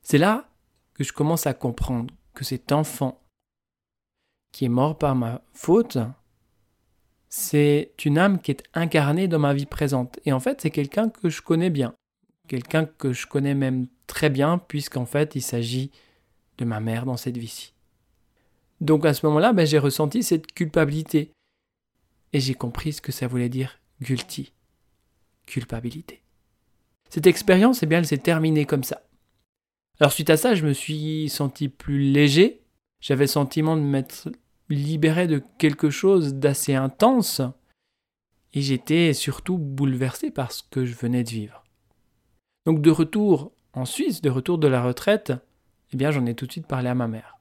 C'est 0.02 0.18
là 0.18 0.50
que 0.94 1.04
je 1.04 1.14
commence 1.14 1.46
à 1.48 1.54
comprendre 1.54 2.14
que 2.34 2.46
cet 2.46 2.72
enfant 2.72 3.22
qui 4.52 4.66
est 4.66 4.70
mort 4.70 4.98
par 4.98 5.16
ma 5.16 5.42
faute, 5.54 5.98
c'est 7.28 7.94
une 8.06 8.18
âme 8.18 8.42
qui 8.42 8.52
est 8.52 8.64
incarnée 8.74 9.28
dans 9.28 9.38
ma 9.38 9.54
vie 9.54 9.66
présente. 9.66 10.20
Et 10.26 10.34
en 10.34 10.40
fait, 10.40 10.62
c'est 10.62 10.72
quelqu'un 10.72 11.10
que 11.10 11.30
je 11.30 11.42
connais 11.42 11.70
bien. 11.70 11.94
Quelqu'un 12.48 12.86
que 12.86 13.14
je 13.14 13.28
connais 13.28 13.54
même 13.54 13.88
très 14.08 14.32
bien, 14.32 14.58
puisqu'en 14.58 15.06
fait, 15.06 15.36
il 15.36 15.42
s'agit 15.42 15.92
de 16.58 16.66
ma 16.66 16.80
mère 16.80 17.06
dans 17.06 17.18
cette 17.18 17.38
vie-ci. 17.38 17.74
Donc 18.82 19.06
à 19.06 19.14
ce 19.14 19.26
moment-là, 19.28 19.54
ben, 19.54 19.68
j'ai 19.68 19.78
ressenti 19.78 20.24
cette 20.24 20.52
culpabilité. 20.54 21.32
Et 22.34 22.40
j'ai 22.40 22.56
compris 22.56 22.94
ce 22.94 23.02
que 23.02 23.12
ça 23.12 23.28
voulait 23.28 23.50
dire 23.50 23.80
guilty, 24.02 24.54
culpabilité. 25.46 26.24
Cette 27.10 27.28
expérience, 27.28 27.84
eh 27.84 27.86
bien, 27.86 28.00
elle 28.00 28.08
s'est 28.08 28.18
terminée 28.18 28.66
comme 28.66 28.84
ça. 28.84 29.02
Alors 30.00 30.12
suite 30.14 30.30
à 30.30 30.38
ça, 30.38 30.56
je 30.56 30.66
me 30.66 30.74
suis 30.74 31.28
senti 31.30 31.68
plus 31.68 32.00
léger, 32.00 32.62
j'avais 33.02 33.26
le 33.26 33.28
sentiment 33.28 33.76
de 33.76 33.82
m'être 33.82 34.30
libéré 34.70 35.28
de 35.28 35.42
quelque 35.58 35.90
chose 35.90 36.36
d'assez 36.36 36.76
intense, 36.76 37.42
et 38.54 38.62
j'étais 38.62 39.14
surtout 39.14 39.58
bouleversé 39.58 40.32
par 40.32 40.52
ce 40.52 40.64
que 40.70 40.86
je 40.86 40.96
venais 40.96 41.24
de 41.24 41.30
vivre. 41.30 41.64
Donc 42.66 42.82
de 42.82 42.92
retour 42.92 43.52
en 43.74 43.86
Suisse, 43.86 44.22
de 44.22 44.30
retour 44.30 44.58
de 44.58 44.68
la 44.68 44.82
retraite, 44.82 45.34
eh 45.92 45.98
bien 45.98 46.12
j'en 46.12 46.26
ai 46.26 46.36
tout 46.36 46.46
de 46.46 46.52
suite 46.52 46.68
parlé 46.68 46.90
à 46.90 46.96
ma 46.96 47.08
mère. 47.08 47.40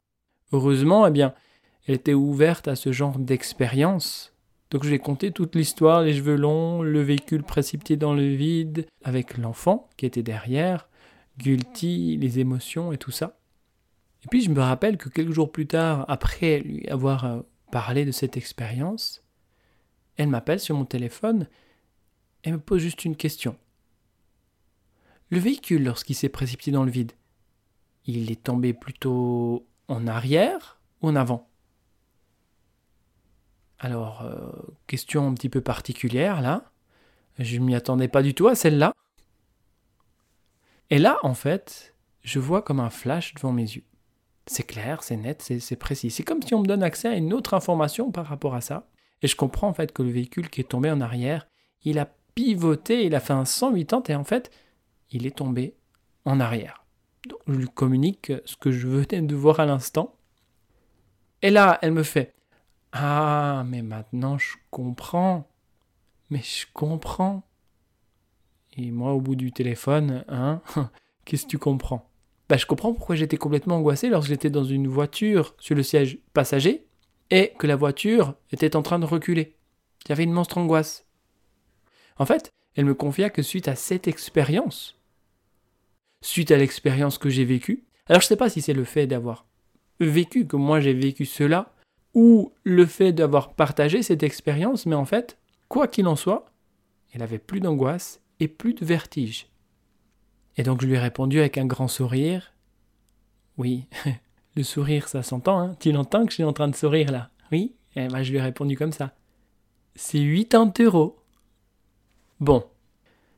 Heureusement, 0.53 1.07
eh 1.07 1.11
bien, 1.11 1.35
elle 1.87 1.95
était 1.95 2.15
ouverte 2.15 2.69
à 2.69 2.77
ce 2.77 2.93
genre 2.93 3.19
d'expérience 3.19 4.35
Donc 4.71 4.85
je 4.85 4.91
vais 4.91 4.99
compter 4.99 5.33
toute 5.33 5.55
l'histoire, 5.55 6.03
les 6.03 6.15
cheveux 6.15 6.37
longs, 6.37 6.83
le 6.83 7.01
véhicule 7.01 7.43
précipité 7.43 7.97
dans 7.97 8.13
le 8.13 8.27
vide, 8.27 8.87
avec 9.03 9.39
l'enfant 9.39 9.89
qui 9.97 10.05
était 10.05 10.23
derrière, 10.23 10.89
Gulti, 11.39 12.17
les 12.19 12.39
émotions 12.39 12.93
et 12.93 12.99
tout 12.99 13.11
ça. 13.11 13.39
Et 14.25 14.29
puis 14.29 14.43
je 14.43 14.51
me 14.51 14.61
rappelle 14.61 14.99
que 14.99 15.09
quelques 15.09 15.33
jours 15.33 15.53
plus 15.53 15.67
tard, 15.67 16.05
après 16.09 16.61
lui 16.61 16.87
avoir 16.89 17.25
euh, 17.25 17.41
parlé 17.71 18.05
de 18.05 18.11
cette 18.11 18.37
expérience, 18.37 19.23
elle 20.17 20.29
m'appelle 20.29 20.61
sur 20.61 20.77
mon 20.77 20.85
téléphone 20.85 21.49
et 22.45 22.53
me 22.53 22.59
pose 22.59 22.83
juste 22.83 23.05
une 23.05 23.17
question. 23.17 23.57
Le 25.31 25.39
véhicule, 25.39 25.85
lorsqu'il 25.85 26.17
s'est 26.17 26.29
précipité 26.29 26.73
dans 26.73 26.85
le 26.85 26.91
vide, 26.91 27.13
il 28.07 28.31
est 28.31 28.43
tombé 28.43 28.73
plutôt 28.73 29.67
en 29.87 30.07
arrière 30.07 30.81
ou 31.03 31.09
en 31.09 31.17
avant? 31.17 31.48
Alors, 33.79 34.23
euh, 34.23 34.51
question 34.87 35.29
un 35.29 35.35
petit 35.35 35.49
peu 35.49 35.61
particulière 35.61 36.41
là. 36.41 36.65
Je 37.39 37.59
ne 37.59 37.65
m'y 37.65 37.75
attendais 37.77 38.09
pas 38.09 38.23
du 38.23 38.35
tout 38.35 38.49
à 38.49 38.57
celle-là. 38.57 38.93
Et 40.91 40.99
là, 40.99 41.19
en 41.23 41.35
fait, 41.35 41.95
je 42.23 42.41
vois 42.41 42.63
comme 42.63 42.81
un 42.81 42.91
flash 42.91 43.35
devant 43.35 43.53
mes 43.53 43.63
yeux. 43.63 43.85
C'est 44.47 44.65
clair, 44.65 45.03
c'est 45.03 45.17
net, 45.17 45.43
c'est 45.61 45.77
précis. 45.77 46.11
C'est 46.11 46.23
comme 46.23 46.43
si 46.43 46.55
on 46.55 46.61
me 46.61 46.67
donne 46.67 46.83
accès 46.83 47.09
à 47.09 47.15
une 47.15 47.33
autre 47.35 47.55
information 47.55 48.11
par 48.11 48.27
rapport 48.27 48.55
à 48.55 48.61
ça. 48.61 48.89
Et 49.23 49.29
je 49.29 49.37
comprends 49.37 49.69
en 49.69 49.75
fait 49.75 49.93
que 49.93 50.03
le 50.03 50.11
véhicule 50.11 50.49
qui 50.49 50.63
est 50.63 50.69
tombé 50.69 50.91
en 50.91 51.01
arrière, 51.01 51.47
il 51.85 51.99
a 51.99 52.09
pivoté, 52.35 53.05
il 53.05 53.15
a 53.15 53.21
fait 53.21 53.35
un 53.35 53.45
180 53.45 54.03
et 54.09 54.15
en 54.15 54.25
fait, 54.25 54.51
il 55.11 55.27
est 55.27 55.37
tombé 55.37 55.75
en 56.25 56.41
arrière. 56.41 56.85
Donc 57.29 57.41
je 57.47 57.53
lui 57.53 57.69
communique 57.69 58.33
ce 58.45 58.57
que 58.57 58.71
je 58.71 58.89
venais 58.89 59.23
de 59.23 59.35
voir 59.35 59.61
à 59.61 59.67
l'instant. 59.67 60.17
Et 61.43 61.51
là, 61.51 61.79
elle 61.83 61.93
me 61.93 62.03
fait 62.03 62.35
Ah, 62.93 63.65
mais 63.67 63.83
maintenant 63.83 64.39
je 64.39 64.57
comprends. 64.71 65.49
Mais 66.31 66.43
je 66.43 66.67
comprends. 66.73 67.43
Et 68.77 68.91
moi, 68.91 69.13
au 69.13 69.21
bout 69.21 69.35
du 69.35 69.51
téléphone, 69.51 70.25
hein, 70.29 70.63
qu'est-ce 71.25 71.45
que 71.45 71.51
tu 71.51 71.59
comprends? 71.59 72.09
Bah, 72.49 72.57
Je 72.57 72.67
comprends 72.67 72.95
pourquoi 72.95 73.17
j'étais 73.17 73.37
complètement 73.37 73.77
angoissé 73.77 74.09
lorsque 74.09 74.29
j'étais 74.29 74.51
dans 74.51 74.65
une 74.65 74.89
voiture 74.89 75.55
sur 75.59 75.75
le 75.75 75.83
siège 75.83 76.19
passager 76.33 76.87
et 77.31 77.53
que 77.59 77.67
la 77.67 77.77
voiture 77.77 78.35
était 78.53 78.77
en 78.77 78.83
train 78.83 78.99
de 78.99 79.05
reculer. 79.05 79.57
J'avais 80.07 80.25
une 80.25 80.33
monstre 80.33 80.59
angoisse. 80.59 81.07
En 82.17 82.25
fait, 82.25 82.53
elle 82.75 82.87
me 82.87 82.95
confia 82.95 83.31
que 83.31 83.43
suite 83.43 83.69
à 83.69 83.75
cette 83.75 84.09
expérience, 84.09 84.99
suite 86.23 86.51
à 86.51 86.57
l'expérience 86.57 87.19
que 87.19 87.29
j'ai 87.29 87.45
vécue, 87.45 87.85
alors 88.07 88.21
je 88.21 88.27
ne 88.27 88.29
sais 88.29 88.37
pas 88.37 88.49
si 88.49 88.63
c'est 88.63 88.73
le 88.73 88.85
fait 88.85 89.07
d'avoir 89.07 89.47
vécu 90.01 90.47
que 90.47 90.57
moi 90.57 90.81
j'ai 90.81 90.95
vécu 90.95 91.27
cela, 91.27 91.75
ou 92.15 92.53
le 92.65 92.87
fait 92.87 93.13
d'avoir 93.13 93.53
partagé 93.55 94.03
cette 94.03 94.23
expérience, 94.23 94.87
mais 94.87 94.95
en 94.95 95.05
fait, 95.05 95.39
quoi 95.69 95.89
qu'il 95.89 96.07
en 96.07 96.17
soit, 96.17 96.51
elle 97.13 97.23
avait 97.23 97.39
plus 97.39 97.61
d'angoisse 97.61 98.21
et 98.41 98.49
plus 98.49 98.75
de 98.75 98.85
vertige. 98.85 99.49
Et 100.57 100.63
donc 100.63 100.83
je 100.83 100.87
lui 100.87 100.95
ai 100.95 100.99
répondu 100.99 101.39
avec 101.39 101.59
un 101.59 101.67
grand 101.67 101.89
sourire. 101.89 102.53
Oui, 103.57 103.87
le 104.57 104.63
sourire 104.63 105.09
ça 105.09 105.23
s'entend, 105.23 105.61
hein 105.61 105.77
Tu 105.81 105.93
l'entends 105.93 106.25
que 106.25 106.31
je 106.31 106.37
suis 106.37 106.45
en 106.45 106.53
train 106.53 106.69
de 106.69 106.77
sourire 106.77 107.13
là? 107.13 107.31
Oui? 107.53 107.75
Et 107.97 108.05
eh 108.05 108.09
ben, 108.09 108.23
je 108.23 108.31
lui 108.31 108.39
ai 108.39 108.43
répondu 108.43 108.77
comme 108.77 108.93
ça. 108.93 109.13
C'est 109.95 110.21
80 110.21 110.73
euros. 110.81 111.19
Bon, 112.39 112.65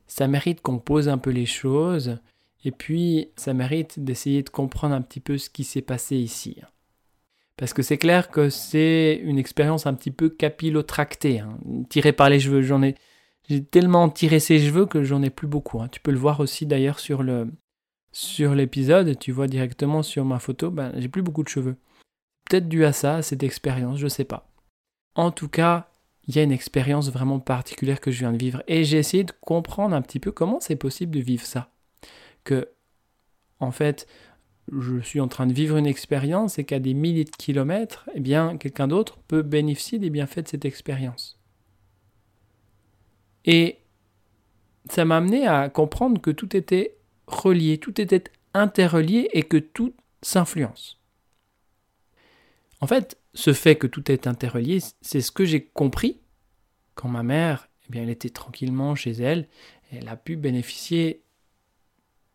ça 0.06 0.26
mérite 0.26 0.60
qu'on 0.60 0.78
pose 0.78 1.08
un 1.08 1.18
peu 1.18 1.30
les 1.30 1.46
choses, 1.46 2.18
et 2.64 2.70
puis 2.70 3.28
ça 3.36 3.54
mérite 3.54 4.00
d'essayer 4.00 4.42
de 4.42 4.50
comprendre 4.50 4.94
un 4.94 5.00
petit 5.00 5.20
peu 5.20 5.38
ce 5.38 5.48
qui 5.48 5.64
s'est 5.64 5.82
passé 5.82 6.16
ici. 6.16 6.60
Parce 7.60 7.74
que 7.74 7.82
c'est 7.82 7.98
clair 7.98 8.30
que 8.30 8.48
c'est 8.48 9.20
une 9.22 9.38
expérience 9.38 9.86
un 9.86 9.92
petit 9.92 10.10
peu 10.10 10.30
capillotractée, 10.30 11.40
hein, 11.40 11.58
tirée 11.90 12.14
par 12.14 12.30
les 12.30 12.40
cheveux. 12.40 12.62
J'en 12.62 12.82
ai, 12.82 12.94
j'ai 13.50 13.62
tellement 13.62 14.08
tiré 14.08 14.40
ses 14.40 14.58
cheveux 14.58 14.86
que 14.86 15.04
j'en 15.04 15.22
ai 15.22 15.28
plus 15.28 15.46
beaucoup. 15.46 15.82
Hein. 15.82 15.88
Tu 15.92 16.00
peux 16.00 16.10
le 16.10 16.16
voir 16.16 16.40
aussi 16.40 16.64
d'ailleurs 16.64 16.98
sur 16.98 17.22
le 17.22 17.50
sur 18.12 18.54
l'épisode. 18.54 19.18
Tu 19.18 19.30
vois 19.30 19.46
directement 19.46 20.02
sur 20.02 20.24
ma 20.24 20.38
photo, 20.38 20.70
ben, 20.70 20.90
j'ai 20.96 21.08
plus 21.08 21.20
beaucoup 21.20 21.42
de 21.42 21.50
cheveux. 21.50 21.76
Peut-être 22.48 22.66
dû 22.66 22.86
à 22.86 22.94
ça, 22.94 23.16
à 23.16 23.22
cette 23.22 23.42
expérience, 23.42 23.98
je 23.98 24.08
sais 24.08 24.24
pas. 24.24 24.50
En 25.14 25.30
tout 25.30 25.48
cas, 25.48 25.90
il 26.28 26.36
y 26.36 26.38
a 26.38 26.42
une 26.42 26.52
expérience 26.52 27.10
vraiment 27.10 27.40
particulière 27.40 28.00
que 28.00 28.10
je 28.10 28.20
viens 28.20 28.32
de 28.32 28.38
vivre. 28.38 28.62
Et 28.68 28.84
j'ai 28.84 28.96
essayé 28.96 29.24
de 29.24 29.32
comprendre 29.42 29.94
un 29.94 30.00
petit 30.00 30.18
peu 30.18 30.32
comment 30.32 30.60
c'est 30.60 30.76
possible 30.76 31.14
de 31.14 31.20
vivre 31.20 31.44
ça. 31.44 31.68
Que, 32.42 32.70
en 33.58 33.70
fait, 33.70 34.06
je 34.72 35.00
suis 35.00 35.20
en 35.20 35.28
train 35.28 35.46
de 35.46 35.52
vivre 35.52 35.76
une 35.76 35.86
expérience 35.86 36.58
et 36.58 36.64
qu'à 36.64 36.78
des 36.78 36.94
milliers 36.94 37.24
de 37.24 37.30
kilomètres, 37.30 38.08
eh 38.14 38.20
bien, 38.20 38.56
quelqu'un 38.56 38.88
d'autre 38.88 39.18
peut 39.26 39.42
bénéficier 39.42 39.98
des 39.98 40.10
bienfaits 40.10 40.40
de 40.40 40.48
cette 40.48 40.64
expérience. 40.64 41.38
Et 43.44 43.78
ça 44.88 45.04
m'a 45.04 45.16
amené 45.16 45.46
à 45.46 45.68
comprendre 45.68 46.20
que 46.20 46.30
tout 46.30 46.56
était 46.56 46.96
relié, 47.26 47.78
tout 47.78 48.00
était 48.00 48.24
interrelié 48.54 49.28
et 49.32 49.42
que 49.42 49.56
tout 49.56 49.94
s'influence. 50.22 51.00
En 52.80 52.86
fait, 52.86 53.18
ce 53.34 53.52
fait 53.52 53.76
que 53.76 53.86
tout 53.86 54.10
est 54.10 54.26
interrelié, 54.26 54.78
c'est 55.00 55.20
ce 55.20 55.30
que 55.30 55.44
j'ai 55.44 55.64
compris 55.64 56.20
quand 56.94 57.08
ma 57.08 57.22
mère, 57.22 57.68
eh 57.86 57.92
bien, 57.92 58.02
elle 58.02 58.10
était 58.10 58.30
tranquillement 58.30 58.94
chez 58.94 59.12
elle, 59.12 59.48
elle 59.92 60.08
a 60.08 60.16
pu 60.16 60.36
bénéficier 60.36 61.22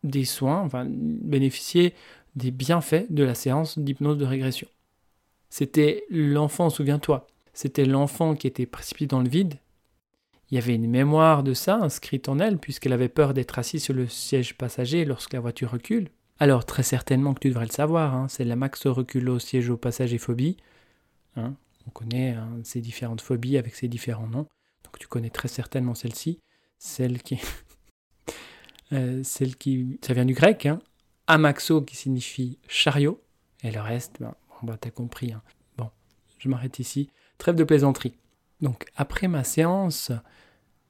des 0.06 0.24
soins, 0.24 0.62
enfin 0.62 0.86
bénéficier 0.88 1.94
des 2.34 2.50
bienfaits 2.50 3.10
de 3.10 3.24
la 3.24 3.34
séance 3.34 3.78
d'hypnose 3.78 4.18
de 4.18 4.24
régression. 4.24 4.68
C'était 5.48 6.04
l'enfant, 6.10 6.70
souviens-toi, 6.70 7.26
c'était 7.52 7.86
l'enfant 7.86 8.34
qui 8.34 8.46
était 8.46 8.66
précipité 8.66 9.06
dans 9.06 9.22
le 9.22 9.28
vide. 9.28 9.54
Il 10.50 10.54
y 10.54 10.58
avait 10.58 10.74
une 10.74 10.88
mémoire 10.88 11.42
de 11.42 11.54
ça 11.54 11.76
inscrite 11.76 12.28
en 12.28 12.38
elle, 12.38 12.58
puisqu'elle 12.58 12.92
avait 12.92 13.08
peur 13.08 13.34
d'être 13.34 13.58
assise 13.58 13.82
sur 13.82 13.94
le 13.94 14.06
siège 14.06 14.56
passager 14.56 15.04
lorsque 15.04 15.32
la 15.32 15.40
voiture 15.40 15.70
recule. 15.72 16.08
Alors 16.38 16.66
très 16.66 16.82
certainement 16.82 17.34
que 17.34 17.40
tu 17.40 17.48
devrais 17.48 17.66
le 17.66 17.72
savoir, 17.72 18.14
hein, 18.14 18.26
c'est 18.28 18.44
la 18.44 18.56
max 18.56 18.86
reculo 18.86 19.38
siège 19.38 19.70
au 19.70 19.76
passager 19.76 20.18
phobie. 20.18 20.58
Hein. 21.36 21.54
on 21.86 21.90
connaît 21.90 22.32
hein, 22.32 22.48
ces 22.62 22.80
différentes 22.80 23.20
phobies 23.20 23.58
avec 23.58 23.74
ces 23.74 23.88
différents 23.88 24.28
noms. 24.28 24.46
Donc 24.84 24.98
tu 24.98 25.06
connais 25.06 25.30
très 25.30 25.48
certainement 25.48 25.94
celle-ci, 25.94 26.40
celle 26.78 27.22
qui, 27.22 27.40
euh, 28.92 29.22
celle 29.24 29.56
qui, 29.56 29.98
ça 30.02 30.14
vient 30.14 30.24
du 30.24 30.34
grec, 30.34 30.66
hein, 30.66 30.80
amaxo 31.26 31.82
qui 31.82 31.96
signifie 31.96 32.58
chariot, 32.68 33.20
et 33.62 33.70
le 33.70 33.80
reste, 33.80 34.16
ben, 34.20 34.34
bon, 34.48 34.68
bah, 34.68 34.76
t'as 34.80 34.90
compris. 34.90 35.32
Hein. 35.32 35.42
Bon, 35.76 35.90
je 36.38 36.48
m'arrête 36.48 36.78
ici. 36.78 37.10
Trêve 37.38 37.56
de 37.56 37.64
plaisanterie. 37.64 38.14
Donc 38.60 38.86
après 38.96 39.28
ma 39.28 39.44
séance, 39.44 40.12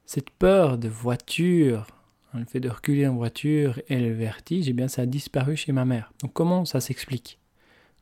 cette 0.05 0.31
peur 0.31 0.79
de 0.79 0.89
voiture, 0.89 1.87
le 2.35 2.45
fait 2.45 2.61
de 2.61 2.69
reculer 2.69 3.07
en 3.07 3.17
voiture 3.17 3.81
et 3.89 3.99
le 3.99 4.13
vertige, 4.13 4.69
eh 4.69 4.73
bien 4.73 4.89
ça 4.89 5.03
a 5.03 5.07
disparu 5.07 5.57
chez 5.57 5.73
ma 5.73 5.85
mère. 5.85 6.13
Donc 6.21 6.33
comment 6.33 6.65
ça 6.65 6.81
s'explique? 6.81 7.41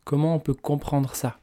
Comment 0.04 0.34
on 0.34 0.40
peut 0.40 0.54
comprendre 0.54 1.14
ça? 1.14 1.38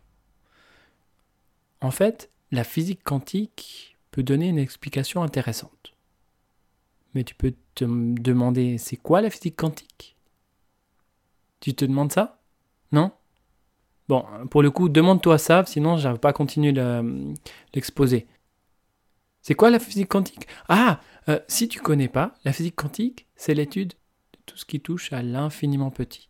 En 1.79 1.89
fait, 1.89 2.29
la 2.51 2.63
physique 2.63 3.03
quantique 3.03 3.98
peut 4.12 4.24
donner 4.24 4.50
une 4.50 4.60
explication 4.60 5.24
intéressante. 5.24 5.90
Mais 7.13 7.23
tu 7.23 7.35
peux 7.35 7.53
te 7.75 7.85
demander, 7.85 8.77
c'est 8.77 8.97
quoi 8.97 9.21
la 9.21 9.29
physique 9.29 9.55
quantique? 9.55 10.15
Tu 11.59 11.73
te 11.73 11.85
demandes 11.85 12.11
ça? 12.11 12.41
Non? 12.91 13.11
Bon, 14.07 14.25
pour 14.49 14.61
le 14.61 14.71
coup, 14.71 14.89
demande-toi 14.89 15.37
ça, 15.37 15.63
sinon 15.65 15.97
je 15.97 16.09
pas 16.09 16.33
continuer 16.33 16.73
l'exposer. 17.73 18.27
C'est 19.41 19.55
quoi 19.55 19.69
la 19.69 19.79
physique 19.79 20.09
quantique? 20.09 20.47
Ah, 20.67 21.01
euh, 21.29 21.39
si 21.47 21.67
tu 21.67 21.79
connais 21.79 22.07
pas, 22.07 22.33
la 22.43 22.53
physique 22.53 22.75
quantique, 22.75 23.27
c'est 23.35 23.53
l'étude 23.53 23.93
de 24.33 24.39
tout 24.45 24.57
ce 24.57 24.65
qui 24.65 24.79
touche 24.79 25.13
à 25.13 25.21
l'infiniment 25.21 25.91
petit. 25.91 26.29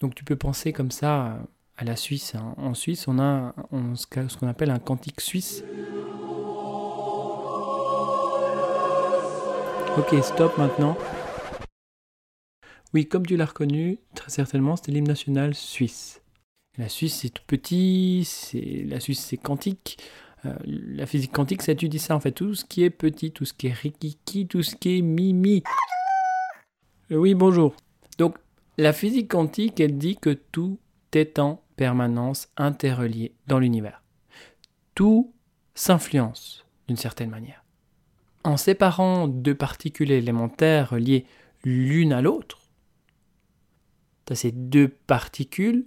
Donc 0.00 0.14
tu 0.14 0.24
peux 0.24 0.36
penser 0.36 0.72
comme 0.72 0.90
ça 0.90 1.38
à 1.76 1.84
la 1.84 1.96
Suisse. 1.96 2.34
Hein. 2.34 2.54
En 2.56 2.74
Suisse, 2.74 3.08
on 3.08 3.18
a 3.18 3.54
ce 3.96 4.36
qu'on 4.36 4.48
appelle 4.48 4.70
un 4.70 4.78
quantique 4.78 5.20
suisse. 5.20 5.64
Ok, 9.98 10.14
stop 10.22 10.56
maintenant. 10.58 10.96
Oui, 12.94 13.08
comme 13.08 13.26
tu 13.26 13.36
l'as 13.36 13.46
reconnu, 13.46 13.98
très 14.14 14.30
certainement, 14.30 14.76
c'était 14.76 14.92
l'hymne 14.92 15.08
national 15.08 15.56
suisse. 15.56 16.22
La 16.76 16.88
Suisse, 16.88 17.16
c'est 17.16 17.30
tout 17.30 17.42
petit, 17.48 18.22
c'est 18.24 18.84
la 18.86 19.00
Suisse, 19.00 19.18
c'est 19.18 19.36
quantique. 19.36 19.98
Euh, 20.46 20.54
la 20.64 21.04
physique 21.06 21.32
quantique, 21.32 21.62
ça 21.62 21.72
étudie 21.72 21.98
ça 21.98 22.14
en 22.14 22.20
fait, 22.20 22.30
tout 22.30 22.54
ce 22.54 22.64
qui 22.64 22.84
est 22.84 22.90
petit, 22.90 23.32
tout 23.32 23.44
ce 23.44 23.52
qui 23.52 23.66
est 23.66 23.72
rikiki, 23.72 24.46
tout 24.46 24.62
ce 24.62 24.76
qui 24.76 24.98
est 24.98 25.02
mimi. 25.02 25.64
Euh, 27.10 27.16
oui, 27.16 27.34
bonjour. 27.34 27.74
Donc, 28.18 28.36
la 28.76 28.92
physique 28.92 29.28
quantique, 29.28 29.80
elle 29.80 29.98
dit 29.98 30.16
que 30.16 30.30
tout 30.30 30.78
est 31.12 31.40
en 31.40 31.60
permanence 31.74 32.48
interrelié 32.56 33.34
dans 33.48 33.58
l'univers. 33.58 34.04
Tout 34.94 35.32
s'influence 35.74 36.64
d'une 36.86 36.96
certaine 36.96 37.30
manière. 37.30 37.64
En 38.44 38.56
séparant 38.56 39.28
deux 39.28 39.54
particules 39.54 40.10
élémentaires 40.10 40.90
reliées 40.90 41.26
l'une 41.64 42.12
à 42.12 42.22
l'autre, 42.22 42.58
ces 44.34 44.52
deux 44.52 44.88
particules 44.88 45.86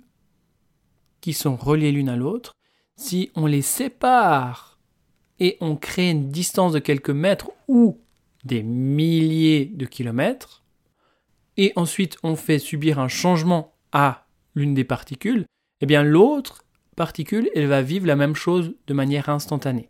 qui 1.21 1.33
sont 1.33 1.55
reliées 1.55 1.91
l'une 1.91 2.09
à 2.09 2.15
l'autre, 2.15 2.53
si 2.95 3.31
on 3.35 3.45
les 3.45 3.61
sépare 3.61 4.79
et 5.39 5.57
on 5.61 5.75
crée 5.75 6.11
une 6.11 6.29
distance 6.29 6.73
de 6.73 6.79
quelques 6.79 7.09
mètres 7.09 7.51
ou 7.67 7.99
des 8.43 8.63
milliers 8.63 9.65
de 9.65 9.85
kilomètres, 9.85 10.63
et 11.57 11.73
ensuite 11.75 12.17
on 12.23 12.35
fait 12.35 12.59
subir 12.59 12.99
un 12.99 13.07
changement 13.07 13.73
à 13.91 14.25
l'une 14.55 14.73
des 14.73 14.83
particules, 14.83 15.45
eh 15.81 15.85
bien 15.85 16.03
l'autre 16.03 16.63
particule, 16.95 17.49
elle 17.55 17.67
va 17.67 17.81
vivre 17.81 18.07
la 18.07 18.15
même 18.15 18.35
chose 18.35 18.73
de 18.87 18.93
manière 18.93 19.29
instantanée. 19.29 19.89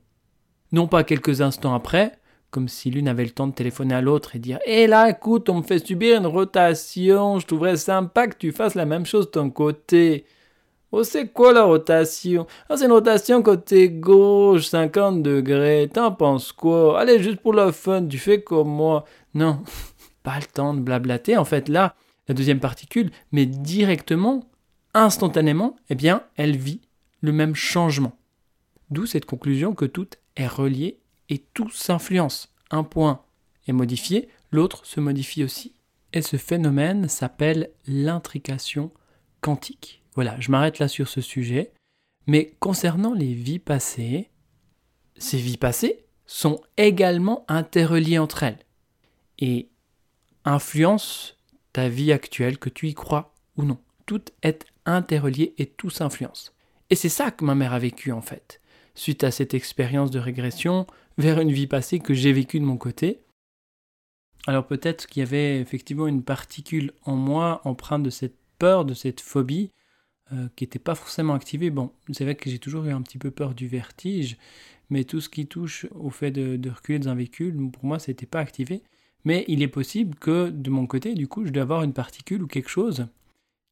Non 0.72 0.88
pas 0.88 1.03
quelques 1.03 1.41
instants 1.41 1.74
après, 1.74 2.20
comme 2.51 2.67
si 2.67 2.91
l'une 2.91 3.08
avait 3.08 3.24
le 3.24 3.31
temps 3.31 3.48
de 3.48 3.53
téléphoner 3.53 3.96
à 3.96 4.01
l'autre 4.01 4.36
et 4.36 4.39
dire 4.39 4.60
Eh 4.65 4.86
là, 4.86 5.10
écoute, 5.10 5.50
on 5.50 5.60
me 5.60 5.63
fait 5.63 5.86
subir 5.86 6.17
une 6.17 6.27
rotation, 6.27 7.39
je 7.39 7.48
trouverais 7.48 7.77
sympa 7.77 8.27
que 8.27 8.38
tu 8.38 8.51
fasses 8.51 8.75
la 8.75 8.86
même 8.86 9.05
chose 9.05 9.27
de 9.27 9.31
ton 9.31 9.50
côté. 9.50 10.25
Oh, 10.91 11.03
c'est 11.03 11.29
quoi 11.29 11.53
la 11.53 11.63
rotation? 11.63 12.46
Ah, 12.67 12.75
c'est 12.75 12.86
une 12.86 12.91
rotation 12.91 13.41
côté 13.41 13.89
gauche, 13.89 14.67
50 14.67 15.24
degrés. 15.24 15.89
T'en 15.91 16.12
penses 16.12 16.51
quoi? 16.51 17.00
Allez, 17.00 17.24
juste 17.24 17.39
pour 17.39 17.53
le 17.53 17.72
fun, 17.72 18.05
tu 18.05 18.17
fais 18.17 18.41
comme 18.41 18.67
moi. 18.67 19.05
Non, 19.34 19.63
pas 20.24 20.38
le 20.38 20.46
temps 20.46 20.74
de 20.74 20.81
blablater. 20.81 21.38
En 21.38 21.46
fait, 21.46 21.70
là, 21.70 21.96
la 22.27 22.36
deuxième 22.36 22.60
particule, 22.60 23.12
mais 23.31 23.46
directement, 23.46 24.43
instantanément, 24.93 25.77
eh 25.89 25.96
bien, 25.96 26.24
elle 26.36 26.58
vit 26.58 26.81
le 27.22 27.31
même 27.31 27.55
changement. 27.55 28.12
D'où 28.89 29.05
cette 29.05 29.25
conclusion 29.25 29.74
que 29.74 29.86
tout 29.86 30.10
est 30.36 30.48
relié 30.48 31.00
et 31.31 31.39
tout 31.53 31.71
s'influence. 31.71 32.53
Un 32.69 32.83
point 32.83 33.23
est 33.67 33.73
modifié, 33.73 34.29
l'autre 34.51 34.85
se 34.85 35.00
modifie 35.00 35.43
aussi. 35.43 35.73
Et 36.13 36.21
ce 36.21 36.38
phénomène 36.38 37.07
s'appelle 37.07 37.71
l'intrication 37.88 38.91
quantique. 39.39 40.03
Voilà, 40.13 40.39
je 40.39 40.51
m'arrête 40.51 40.77
là 40.77 40.88
sur 40.88 41.07
ce 41.07 41.21
sujet. 41.21 41.71
Mais 42.27 42.53
concernant 42.59 43.13
les 43.13 43.33
vies 43.33 43.59
passées, 43.59 44.29
ces 45.17 45.38
vies 45.38 45.57
passées 45.57 46.05
sont 46.25 46.61
également 46.77 47.45
interreliées 47.47 48.19
entre 48.19 48.43
elles 48.43 48.59
et 49.39 49.69
influencent 50.45 51.33
ta 51.73 51.88
vie 51.89 52.11
actuelle, 52.11 52.57
que 52.57 52.69
tu 52.69 52.89
y 52.89 52.93
crois 52.93 53.33
ou 53.55 53.63
non. 53.63 53.79
Tout 54.05 54.23
est 54.43 54.65
interrelié 54.85 55.53
et 55.57 55.65
tout 55.65 55.89
s'influence. 55.89 56.53
Et 56.89 56.95
c'est 56.95 57.09
ça 57.09 57.31
que 57.31 57.45
ma 57.45 57.55
mère 57.55 57.73
a 57.73 57.79
vécu 57.79 58.11
en 58.11 58.21
fait, 58.21 58.61
suite 58.95 59.24
à 59.24 59.31
cette 59.31 59.53
expérience 59.53 60.12
de 60.12 60.19
régression 60.19 60.88
vers 61.17 61.39
une 61.39 61.51
vie 61.51 61.67
passée 61.67 62.00
que 62.00 62.13
j'ai 62.13 62.33
vécue 62.33 62.60
de 62.60 62.65
mon 62.65 62.77
côté. 62.77 63.21
Alors 64.48 64.65
peut-être 64.65 65.07
qu'il 65.07 65.21
y 65.21 65.25
avait 65.25 65.60
effectivement 65.60 66.07
une 66.07 66.24
particule 66.24 66.93
en 67.03 67.15
moi 67.15 67.62
empreinte 67.63 68.03
de 68.03 68.10
cette 68.10 68.38
peur, 68.57 68.86
de 68.86 68.93
cette 68.93 69.21
phobie, 69.21 69.71
euh, 70.33 70.48
qui 70.55 70.63
n'était 70.63 70.79
pas 70.79 70.95
forcément 70.95 71.33
activé. 71.33 71.69
Bon, 71.69 71.91
c'est 72.12 72.24
vrai 72.24 72.36
que 72.36 72.50
j'ai 72.50 72.60
toujours 72.60 72.86
eu 72.86 72.91
un 72.91 73.01
petit 73.01 73.17
peu 73.17 73.31
peur 73.31 73.53
du 73.53 73.67
vertige, 73.67 74.38
mais 74.89 75.03
tout 75.03 75.21
ce 75.21 75.29
qui 75.29 75.45
touche 75.45 75.86
au 75.91 76.10
fait 76.10 76.31
de, 76.31 76.69
reculer 76.69 77.00
dans 77.00 77.10
un 77.10 77.15
véhicule, 77.15 77.69
pour 77.71 77.86
moi, 77.86 78.00
ce 78.00 78.12
n'était 78.12 78.25
pas 78.25 78.39
activé. 78.39 78.83
Mais 79.25 79.45
il 79.48 79.62
est 79.62 79.67
possible 79.67 80.15
que 80.15 80.50
de 80.50 80.69
mon 80.69 80.88
côté, 80.88 81.13
du 81.13 81.27
coup, 81.27 81.45
je 81.45 81.51
dois 81.51 81.63
avoir 81.63 81.83
une 81.83 81.93
particule 81.93 82.41
ou 82.43 82.48
quelque 82.48 82.69
chose 82.69 83.07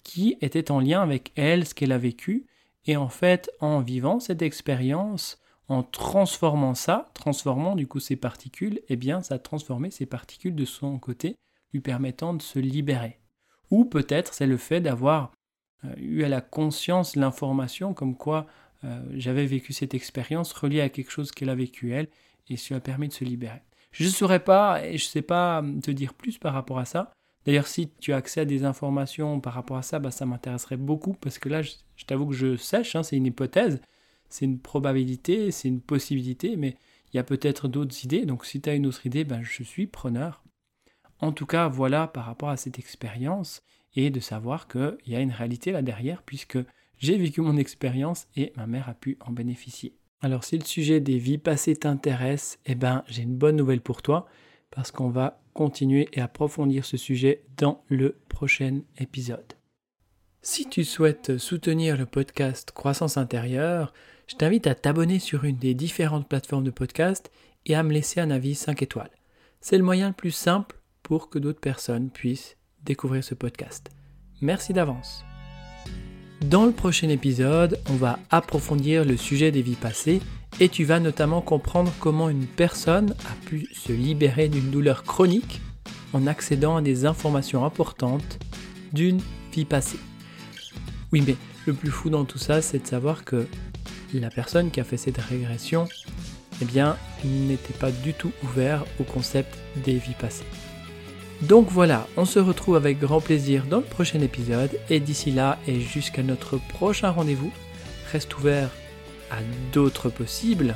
qui 0.03 0.37
était 0.41 0.71
en 0.71 0.79
lien 0.79 1.01
avec 1.01 1.31
elle, 1.35 1.65
ce 1.65 1.73
qu'elle 1.73 1.91
a 1.91 1.97
vécu. 1.97 2.45
Et 2.85 2.97
en 2.97 3.09
fait, 3.09 3.51
en 3.59 3.81
vivant 3.81 4.19
cette 4.19 4.41
expérience, 4.41 5.39
en 5.67 5.83
transformant 5.83 6.73
ça, 6.73 7.11
transformant 7.13 7.75
du 7.75 7.87
coup 7.87 7.99
ces 7.99 8.15
particules, 8.15 8.81
eh 8.89 8.95
bien, 8.95 9.21
ça 9.21 9.35
a 9.35 9.39
transformé 9.39 9.91
ces 9.91 10.05
particules 10.05 10.55
de 10.55 10.65
son 10.65 10.97
côté, 10.97 11.35
lui 11.73 11.81
permettant 11.81 12.33
de 12.33 12.41
se 12.41 12.59
libérer. 12.59 13.19
Ou 13.69 13.85
peut-être 13.85 14.33
c'est 14.33 14.47
le 14.47 14.57
fait 14.57 14.81
d'avoir 14.81 15.31
euh, 15.85 15.93
eu 15.97 16.23
à 16.23 16.29
la 16.29 16.41
conscience 16.41 17.15
l'information 17.15 17.93
comme 17.93 18.15
quoi 18.15 18.47
euh, 18.83 19.03
j'avais 19.13 19.45
vécu 19.45 19.73
cette 19.73 19.93
expérience 19.93 20.53
reliée 20.53 20.81
à 20.81 20.89
quelque 20.89 21.11
chose 21.11 21.31
qu'elle 21.31 21.49
a 21.49 21.55
vécu 21.55 21.93
elle 21.93 22.07
et 22.47 22.57
cela 22.57 22.77
a 22.77 22.81
permis 22.81 23.07
de 23.07 23.13
se 23.13 23.23
libérer. 23.23 23.61
Je 23.91 24.05
ne 24.05 24.09
saurais 24.09 24.43
pas 24.43 24.83
et 24.83 24.97
je 24.97 25.05
ne 25.05 25.09
sais 25.09 25.21
pas 25.21 25.63
te 25.83 25.91
dire 25.91 26.13
plus 26.13 26.37
par 26.37 26.53
rapport 26.53 26.79
à 26.79 26.85
ça. 26.85 27.11
D'ailleurs, 27.45 27.67
si 27.67 27.89
tu 27.99 28.13
as 28.13 28.17
accès 28.17 28.41
à 28.41 28.45
des 28.45 28.63
informations 28.63 29.39
par 29.39 29.53
rapport 29.53 29.77
à 29.77 29.81
ça, 29.81 29.99
bah, 29.99 30.11
ça 30.11 30.25
m'intéresserait 30.25 30.77
beaucoup 30.77 31.13
parce 31.13 31.39
que 31.39 31.49
là, 31.49 31.61
je, 31.61 31.71
t'avoue 32.05 32.27
que 32.27 32.35
je 32.35 32.57
sèche, 32.57 32.95
hein, 32.95 33.03
c'est 33.03 33.17
une 33.17 33.25
hypothèse, 33.25 33.81
c'est 34.29 34.45
une 34.45 34.59
probabilité, 34.59 35.51
c'est 35.51 35.67
une 35.67 35.81
possibilité, 35.81 36.57
mais 36.57 36.75
il 37.11 37.17
y 37.17 37.19
a 37.19 37.23
peut-être 37.23 37.67
d'autres 37.67 38.05
idées. 38.05 38.25
Donc, 38.25 38.45
si 38.45 38.61
tu 38.61 38.69
as 38.69 38.75
une 38.75 38.85
autre 38.85 39.05
idée, 39.05 39.23
ben, 39.23 39.41
je 39.41 39.63
suis 39.63 39.87
preneur. 39.87 40.43
En 41.19 41.31
tout 41.31 41.45
cas, 41.45 41.67
voilà 41.67 42.07
par 42.07 42.25
rapport 42.25 42.49
à 42.49 42.57
cette 42.57 42.79
expérience 42.79 43.61
et 43.95 44.09
de 44.09 44.19
savoir 44.19 44.67
qu'il 44.67 44.97
y 45.07 45.15
a 45.15 45.19
une 45.19 45.31
réalité 45.31 45.71
là 45.71 45.81
derrière 45.81 46.23
puisque 46.23 46.57
j'ai 46.97 47.17
vécu 47.17 47.41
mon 47.41 47.57
expérience 47.57 48.27
et 48.35 48.53
ma 48.55 48.67
mère 48.67 48.89
a 48.89 48.93
pu 48.93 49.17
en 49.21 49.31
bénéficier. 49.31 49.95
Alors 50.21 50.43
si 50.43 50.57
le 50.57 50.65
sujet 50.65 50.99
des 50.99 51.17
vies 51.17 51.37
passées 51.37 51.75
t'intéresse, 51.75 52.59
eh 52.65 52.75
ben 52.75 53.03
j'ai 53.07 53.23
une 53.23 53.37
bonne 53.37 53.55
nouvelle 53.55 53.81
pour 53.81 54.01
toi 54.01 54.27
parce 54.71 54.91
qu'on 54.91 55.09
va 55.09 55.41
continuer 55.53 56.07
et 56.13 56.21
approfondir 56.21 56.85
ce 56.85 56.97
sujet 56.97 57.43
dans 57.57 57.83
le 57.89 58.17
prochain 58.29 58.81
épisode. 58.97 59.53
Si 60.41 60.69
tu 60.69 60.85
souhaites 60.85 61.37
soutenir 61.37 61.97
le 61.97 62.05
podcast 62.05 62.71
Croissance 62.71 63.17
intérieure, 63.17 63.93
je 64.27 64.35
t'invite 64.35 64.67
à 64.67 64.75
t'abonner 64.75 65.19
sur 65.19 65.43
une 65.43 65.57
des 65.57 65.73
différentes 65.73 66.29
plateformes 66.29 66.63
de 66.63 66.71
podcast 66.71 67.29
et 67.65 67.75
à 67.75 67.83
me 67.83 67.91
laisser 67.91 68.21
un 68.21 68.31
avis 68.31 68.55
5 68.55 68.81
étoiles. 68.81 69.11
C'est 69.59 69.77
le 69.77 69.83
moyen 69.83 70.07
le 70.07 70.13
plus 70.13 70.31
simple 70.31 70.79
pour 71.03 71.29
que 71.29 71.39
d'autres 71.39 71.59
personnes 71.59 72.09
puissent 72.09 72.55
découvrir 72.83 73.23
ce 73.23 73.35
podcast. 73.35 73.89
Merci 74.41 74.71
d'avance. 74.71 75.25
Dans 76.45 76.65
le 76.65 76.71
prochain 76.71 77.09
épisode, 77.09 77.77
on 77.89 77.95
va 77.95 78.17
approfondir 78.29 79.03
le 79.03 79.17
sujet 79.17 79.51
des 79.51 79.61
vies 79.61 79.75
passées 79.75 80.21
et 80.59 80.69
tu 80.69 80.83
vas 80.83 80.99
notamment 80.99 81.41
comprendre 81.41 81.91
comment 81.99 82.29
une 82.29 82.45
personne 82.45 83.15
a 83.25 83.45
pu 83.45 83.67
se 83.73 83.91
libérer 83.91 84.49
d'une 84.49 84.69
douleur 84.69 85.03
chronique 85.03 85.61
en 86.13 86.27
accédant 86.27 86.77
à 86.77 86.81
des 86.81 87.05
informations 87.05 87.65
importantes 87.65 88.39
d'une 88.93 89.21
vie 89.53 89.65
passée. 89.65 89.99
Oui, 91.11 91.23
mais 91.25 91.35
le 91.65 91.73
plus 91.73 91.91
fou 91.91 92.09
dans 92.09 92.25
tout 92.25 92.37
ça, 92.37 92.61
c'est 92.61 92.79
de 92.79 92.87
savoir 92.87 93.23
que 93.23 93.47
la 94.13 94.29
personne 94.29 94.71
qui 94.71 94.79
a 94.79 94.83
fait 94.83 94.97
cette 94.97 95.17
régression, 95.17 95.87
eh 96.61 96.65
bien, 96.65 96.97
n'était 97.23 97.73
pas 97.73 97.91
du 97.91 98.13
tout 98.13 98.31
ouvert 98.43 98.85
au 98.99 99.03
concept 99.03 99.57
des 99.85 99.95
vies 99.95 100.15
passées. 100.19 100.45
Donc 101.41 101.69
voilà, 101.69 102.07
on 102.17 102.25
se 102.25 102.39
retrouve 102.39 102.75
avec 102.75 102.99
grand 102.99 103.21
plaisir 103.21 103.65
dans 103.65 103.77
le 103.77 103.83
prochain 103.83 104.19
épisode 104.19 104.77
et 104.89 104.99
d'ici 104.99 105.31
là 105.31 105.57
et 105.67 105.79
jusqu'à 105.79 106.21
notre 106.21 106.57
prochain 106.57 107.11
rendez-vous, 107.11 107.51
reste 108.11 108.37
ouvert 108.37 108.69
à 109.31 109.37
d'autres 109.71 110.09
possibles 110.09 110.75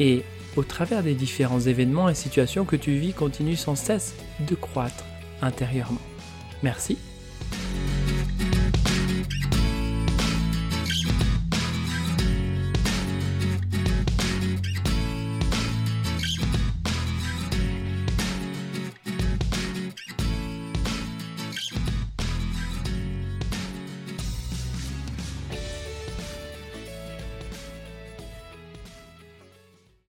et 0.00 0.24
au 0.56 0.62
travers 0.62 1.02
des 1.02 1.14
différents 1.14 1.60
événements 1.60 2.08
et 2.08 2.14
situations 2.14 2.64
que 2.64 2.76
tu 2.76 2.92
vis, 2.92 3.12
continue 3.12 3.56
sans 3.56 3.76
cesse 3.76 4.14
de 4.40 4.54
croître 4.54 5.04
intérieurement. 5.40 6.00
Merci 6.62 6.98